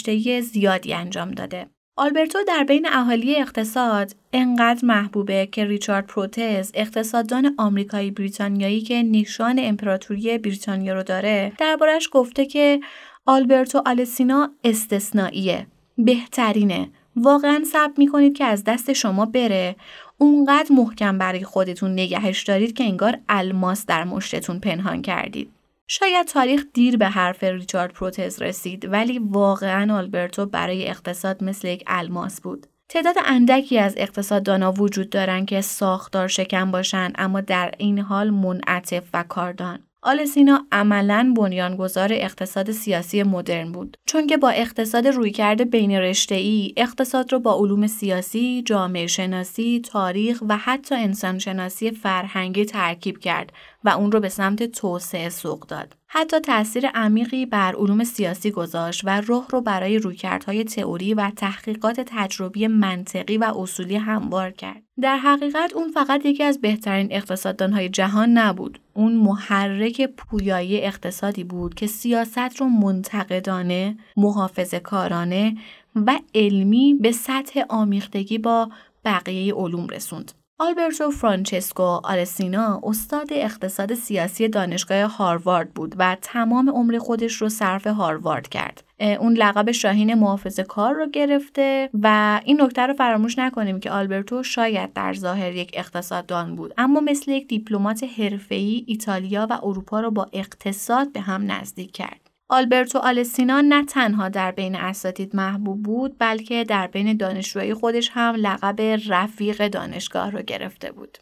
زیادی 0.41 0.93
انجام 0.93 1.31
داده. 1.31 1.67
آلبرتو 1.97 2.37
در 2.47 2.63
بین 2.63 2.87
اهالی 2.89 3.35
اقتصاد 3.35 4.15
انقدر 4.33 4.85
محبوبه 4.85 5.45
که 5.51 5.65
ریچارد 5.65 6.07
پروتز 6.07 6.71
اقتصاددان 6.73 7.55
آمریکایی 7.57 8.11
بریتانیایی 8.11 8.81
که 8.81 9.03
نشان 9.03 9.55
امپراتوری 9.59 10.37
بریتانیا 10.37 10.93
رو 10.93 11.03
داره 11.03 11.53
دربارش 11.57 12.09
گفته 12.11 12.45
که 12.45 12.79
آلبرتو 13.25 13.81
آلسینا 13.85 14.49
استثنائیه 14.63 15.67
بهترینه 15.97 16.89
واقعا 17.15 17.63
صبر 17.71 17.93
می‌کنید 17.97 18.37
که 18.37 18.45
از 18.45 18.63
دست 18.63 18.93
شما 18.93 19.25
بره 19.25 19.75
اونقدر 20.17 20.71
محکم 20.71 21.17
برای 21.17 21.43
خودتون 21.43 21.91
نگهش 21.91 22.43
دارید 22.43 22.73
که 22.73 22.83
انگار 22.83 23.17
الماس 23.29 23.85
در 23.85 24.03
مشتتون 24.03 24.59
پنهان 24.59 25.01
کردید. 25.01 25.51
شاید 25.87 26.27
تاریخ 26.27 26.63
دیر 26.73 26.97
به 26.97 27.07
حرف 27.07 27.43
ریچارد 27.43 27.93
پروتز 27.93 28.41
رسید 28.41 28.91
ولی 28.91 29.19
واقعا 29.19 29.97
آلبرتو 29.97 30.45
برای 30.45 30.89
اقتصاد 30.89 31.43
مثل 31.43 31.67
یک 31.67 31.83
الماس 31.87 32.41
بود. 32.41 32.67
تعداد 32.89 33.15
اندکی 33.25 33.79
از 33.79 33.93
اقتصاددانا 33.97 34.71
وجود 34.71 35.09
دارند 35.09 35.47
که 35.47 35.61
ساختار 35.61 36.27
شکن 36.27 36.71
باشند 36.71 37.15
اما 37.17 37.41
در 37.41 37.73
این 37.77 37.99
حال 37.99 38.29
منعطف 38.29 39.03
و 39.13 39.23
کاردان. 39.23 39.79
آلسینا 40.07 40.65
عملا 40.71 41.33
بنیانگذار 41.37 42.09
اقتصاد 42.11 42.71
سیاسی 42.71 43.23
مدرن 43.23 43.71
بود 43.71 43.97
چون 44.05 44.27
که 44.27 44.37
با 44.37 44.49
اقتصاد 44.49 45.07
رویکرد 45.07 45.69
بین 45.69 45.91
ای 46.31 46.73
اقتصاد 46.77 47.33
رو 47.33 47.39
با 47.39 47.57
علوم 47.59 47.87
سیاسی، 47.87 48.63
جامعه 48.65 49.07
شناسی، 49.07 49.81
تاریخ 49.81 50.43
و 50.49 50.57
حتی 50.57 50.95
انسان 50.95 51.39
شناسی 51.39 51.91
فرهنگی 51.91 52.65
ترکیب 52.65 53.19
کرد 53.19 53.53
و 53.83 53.89
اون 53.89 54.11
رو 54.11 54.19
به 54.19 54.29
سمت 54.29 54.63
توسعه 54.63 55.29
سوق 55.29 55.67
داد. 55.67 55.95
حتی 56.17 56.39
تاثیر 56.39 56.87
عمیقی 56.87 57.45
بر 57.45 57.75
علوم 57.75 58.03
سیاسی 58.03 58.51
گذاشت 58.51 59.01
و 59.03 59.21
راه 59.21 59.47
رو 59.49 59.61
برای 59.61 59.99
رویکردهای 59.99 60.63
تئوری 60.63 61.13
و 61.13 61.31
تحقیقات 61.35 62.01
تجربی 62.05 62.67
منطقی 62.67 63.37
و 63.37 63.53
اصولی 63.57 63.95
هموار 63.95 64.51
کرد. 64.51 64.83
در 65.01 65.17
حقیقت 65.17 65.73
اون 65.73 65.91
فقط 65.91 66.25
یکی 66.25 66.43
از 66.43 66.61
بهترین 66.61 67.07
اقتصاددانهای 67.11 67.89
جهان 67.89 68.29
نبود. 68.29 68.79
اون 68.93 69.15
محرک 69.15 70.01
پویایی 70.01 70.81
اقتصادی 70.81 71.43
بود 71.43 71.73
که 71.73 71.87
سیاست 71.87 72.57
رو 72.57 72.65
منتقدانه، 72.65 73.97
محافظه 74.17 74.79
کارانه 74.79 75.57
و 75.95 76.19
علمی 76.35 76.97
به 77.01 77.11
سطح 77.11 77.61
آمیختگی 77.69 78.37
با 78.37 78.69
بقیه 79.05 79.53
علوم 79.53 79.87
رسوند. 79.87 80.31
آلبرتو 80.59 81.11
فرانچسکو 81.11 81.83
آلسینا 81.83 82.81
استاد 82.83 83.27
اقتصاد 83.31 83.93
سیاسی 83.93 84.47
دانشگاه 84.47 85.17
هاروارد 85.17 85.73
بود 85.73 85.95
و 85.97 86.17
تمام 86.21 86.69
عمر 86.69 86.97
خودش 86.97 87.33
رو 87.33 87.49
صرف 87.49 87.87
هاروارد 87.87 88.47
کرد. 88.47 88.83
اون 89.19 89.33
لقب 89.33 89.71
شاهین 89.71 90.13
محافظ 90.13 90.59
کار 90.59 90.93
رو 90.93 91.09
گرفته 91.09 91.89
و 91.93 92.39
این 92.45 92.61
نکته 92.61 92.81
رو 92.81 92.93
فراموش 92.93 93.39
نکنیم 93.39 93.79
که 93.79 93.91
آلبرتو 93.91 94.43
شاید 94.43 94.93
در 94.93 95.13
ظاهر 95.13 95.55
یک 95.55 95.71
اقتصاددان 95.73 96.55
بود 96.55 96.73
اما 96.77 96.99
مثل 96.99 97.31
یک 97.31 97.47
دیپلمات 97.47 98.03
حرفه‌ای 98.03 98.83
ایتالیا 98.87 99.47
و 99.49 99.59
اروپا 99.63 99.99
رو 99.99 100.11
با 100.11 100.27
اقتصاد 100.33 101.11
به 101.11 101.21
هم 101.21 101.51
نزدیک 101.51 101.91
کرد. 101.91 102.24
آلبرتو 102.49 102.99
آلسینا 102.99 103.61
نه 103.61 103.85
تنها 103.85 104.29
در 104.29 104.51
بین 104.51 104.75
اساتید 104.75 105.35
محبوب 105.35 105.83
بود 105.83 106.15
بلکه 106.19 106.63
در 106.63 106.87
بین 106.87 107.17
دانشجوهای 107.17 107.73
خودش 107.73 108.09
هم 108.13 108.35
لقب 108.35 108.81
رفیق 109.07 109.67
دانشگاه 109.67 110.31
رو 110.31 110.41
گرفته 110.41 110.91
بود. 110.91 111.17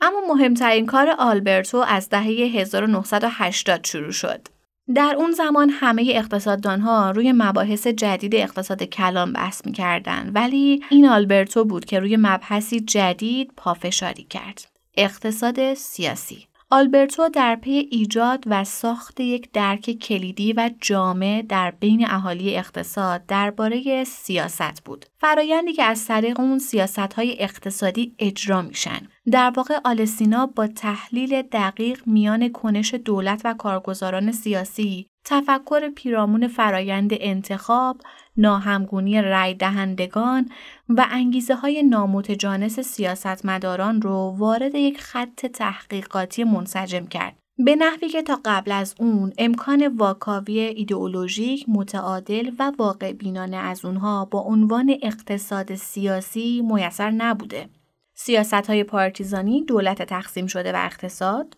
اما 0.00 0.20
مهمترین 0.34 0.86
کار 0.86 1.14
آلبرتو 1.18 1.78
از 1.78 2.08
دهه 2.08 2.22
1980 2.24 3.84
شروع 3.84 4.12
شد. 4.12 4.48
در 4.94 5.14
اون 5.18 5.32
زمان 5.32 5.70
همه 5.70 6.12
اقتصاددانها 6.14 7.10
روی 7.10 7.32
مباحث 7.32 7.86
جدید 7.86 8.34
اقتصاد 8.34 8.82
کلان 8.82 9.32
بحث 9.32 9.66
می‌کردن 9.66 10.30
ولی 10.34 10.84
این 10.90 11.08
آلبرتو 11.08 11.64
بود 11.64 11.84
که 11.84 12.00
روی 12.00 12.16
مبحثی 12.16 12.80
جدید 12.80 13.52
پافشاری 13.56 14.24
کرد. 14.24 14.68
اقتصاد 14.96 15.74
سیاسی 15.74 16.46
آلبرتو 16.70 17.28
در 17.28 17.56
پی 17.56 17.70
ایجاد 17.70 18.44
و 18.46 18.64
ساخت 18.64 19.20
یک 19.20 19.52
درک 19.52 19.90
کلیدی 19.90 20.52
و 20.52 20.70
جامع 20.80 21.42
در 21.48 21.70
بین 21.70 22.10
اهالی 22.10 22.56
اقتصاد 22.56 23.26
درباره 23.26 24.04
سیاست 24.04 24.84
بود. 24.84 25.06
فرایندی 25.18 25.72
که 25.72 25.82
از 25.82 26.06
طریق 26.06 26.40
اون 26.40 26.58
سیاست 26.58 26.98
های 26.98 27.42
اقتصادی 27.42 28.14
اجرا 28.18 28.62
میشن. 28.62 29.08
در 29.32 29.52
واقع 29.56 29.78
آلسینا 29.84 30.46
با 30.46 30.66
تحلیل 30.66 31.42
دقیق 31.42 32.02
میان 32.06 32.48
کنش 32.48 32.94
دولت 32.94 33.42
و 33.44 33.54
کارگزاران 33.54 34.32
سیاسی 34.32 35.06
تفکر 35.28 35.90
پیرامون 35.90 36.48
فرایند 36.48 37.10
انتخاب، 37.12 38.00
ناهمگونی 38.36 39.22
رای 39.22 39.54
دهندگان 39.54 40.48
و 40.88 41.06
انگیزه 41.10 41.54
های 41.54 41.82
نامتجانس 41.82 42.80
سیاستمداران 42.80 44.02
رو 44.02 44.34
وارد 44.38 44.74
یک 44.74 45.00
خط 45.00 45.46
تحقیقاتی 45.46 46.44
منسجم 46.44 47.06
کرد. 47.06 47.36
به 47.58 47.76
نحوی 47.76 48.08
که 48.08 48.22
تا 48.22 48.40
قبل 48.44 48.72
از 48.72 48.94
اون 48.98 49.32
امکان 49.38 49.86
واکاوی 49.86 50.58
ایدئولوژیک 50.60 51.64
متعادل 51.68 52.50
و 52.58 52.72
واقع 52.78 53.12
بینانه 53.12 53.56
از 53.56 53.84
اونها 53.84 54.24
با 54.24 54.40
عنوان 54.40 54.96
اقتصاد 55.02 55.74
سیاسی 55.74 56.62
میسر 56.72 57.10
نبوده. 57.10 57.68
سیاست 58.14 58.54
های 58.54 58.84
پارتیزانی 58.84 59.64
دولت 59.64 60.02
تقسیم 60.02 60.46
شده 60.46 60.72
و 60.72 60.76
اقتصاد، 60.76 61.56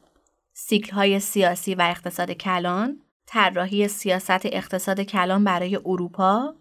سیکل 0.53 0.93
های 0.93 1.21
سیاسی 1.21 1.75
و 1.75 1.83
اقتصاد 1.83 2.33
کلان، 2.33 3.01
طراحی 3.31 3.89
سیاست 3.89 4.47
اقتصاد 4.47 5.01
کلان 5.01 5.45
برای 5.45 5.77
اروپا، 5.77 6.55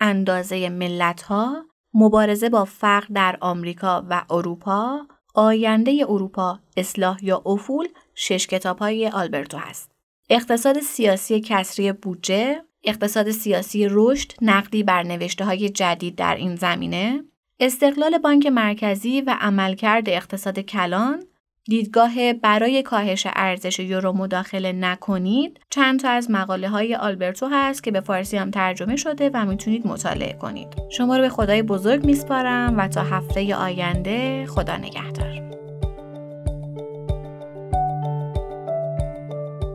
اندازه 0.00 0.68
ملت 0.68 1.22
ها، 1.22 1.64
مبارزه 1.94 2.48
با 2.48 2.64
فقر 2.64 3.06
در 3.14 3.36
آمریکا 3.40 4.06
و 4.10 4.24
اروپا، 4.30 5.06
آینده 5.34 6.06
اروپا، 6.08 6.58
اصلاح 6.76 7.24
یا 7.24 7.42
افول 7.46 7.88
شش 8.14 8.46
کتاب 8.46 8.78
های 8.78 9.08
آلبرتو 9.08 9.58
هست. 9.58 9.90
اقتصاد 10.30 10.80
سیاسی 10.80 11.40
کسری 11.40 11.92
بودجه، 11.92 12.62
اقتصاد 12.84 13.30
سیاسی 13.30 13.86
رشد، 13.90 14.32
نقدی 14.42 14.82
بر 14.82 15.02
نوشته 15.02 15.44
های 15.44 15.68
جدید 15.68 16.16
در 16.16 16.34
این 16.34 16.56
زمینه، 16.56 17.24
استقلال 17.60 18.18
بانک 18.18 18.46
مرکزی 18.46 19.20
و 19.20 19.36
عملکرد 19.40 20.08
اقتصاد 20.08 20.60
کلان، 20.60 21.22
دیدگاه 21.64 22.32
برای 22.32 22.82
کاهش 22.82 23.26
ارزش 23.36 23.78
یورو 23.78 24.12
مداخله 24.12 24.72
نکنید 24.72 25.60
چند 25.70 26.00
تا 26.00 26.08
از 26.10 26.30
مقاله 26.30 26.68
های 26.68 26.94
آلبرتو 26.94 27.48
هست 27.52 27.82
که 27.82 27.90
به 27.90 28.00
فارسی 28.00 28.36
هم 28.36 28.50
ترجمه 28.50 28.96
شده 28.96 29.30
و 29.34 29.44
می‌تونید 29.44 29.86
مطالعه 29.86 30.32
کنید. 30.32 30.68
شما 30.90 31.16
رو 31.16 31.22
به 31.22 31.28
خدای 31.28 31.62
بزرگ 31.62 32.04
میسپارم 32.04 32.78
و 32.78 32.88
تا 32.88 33.02
هفته 33.02 33.54
آینده 33.54 34.46
خدا 34.46 34.76
نگهدار. 34.76 35.61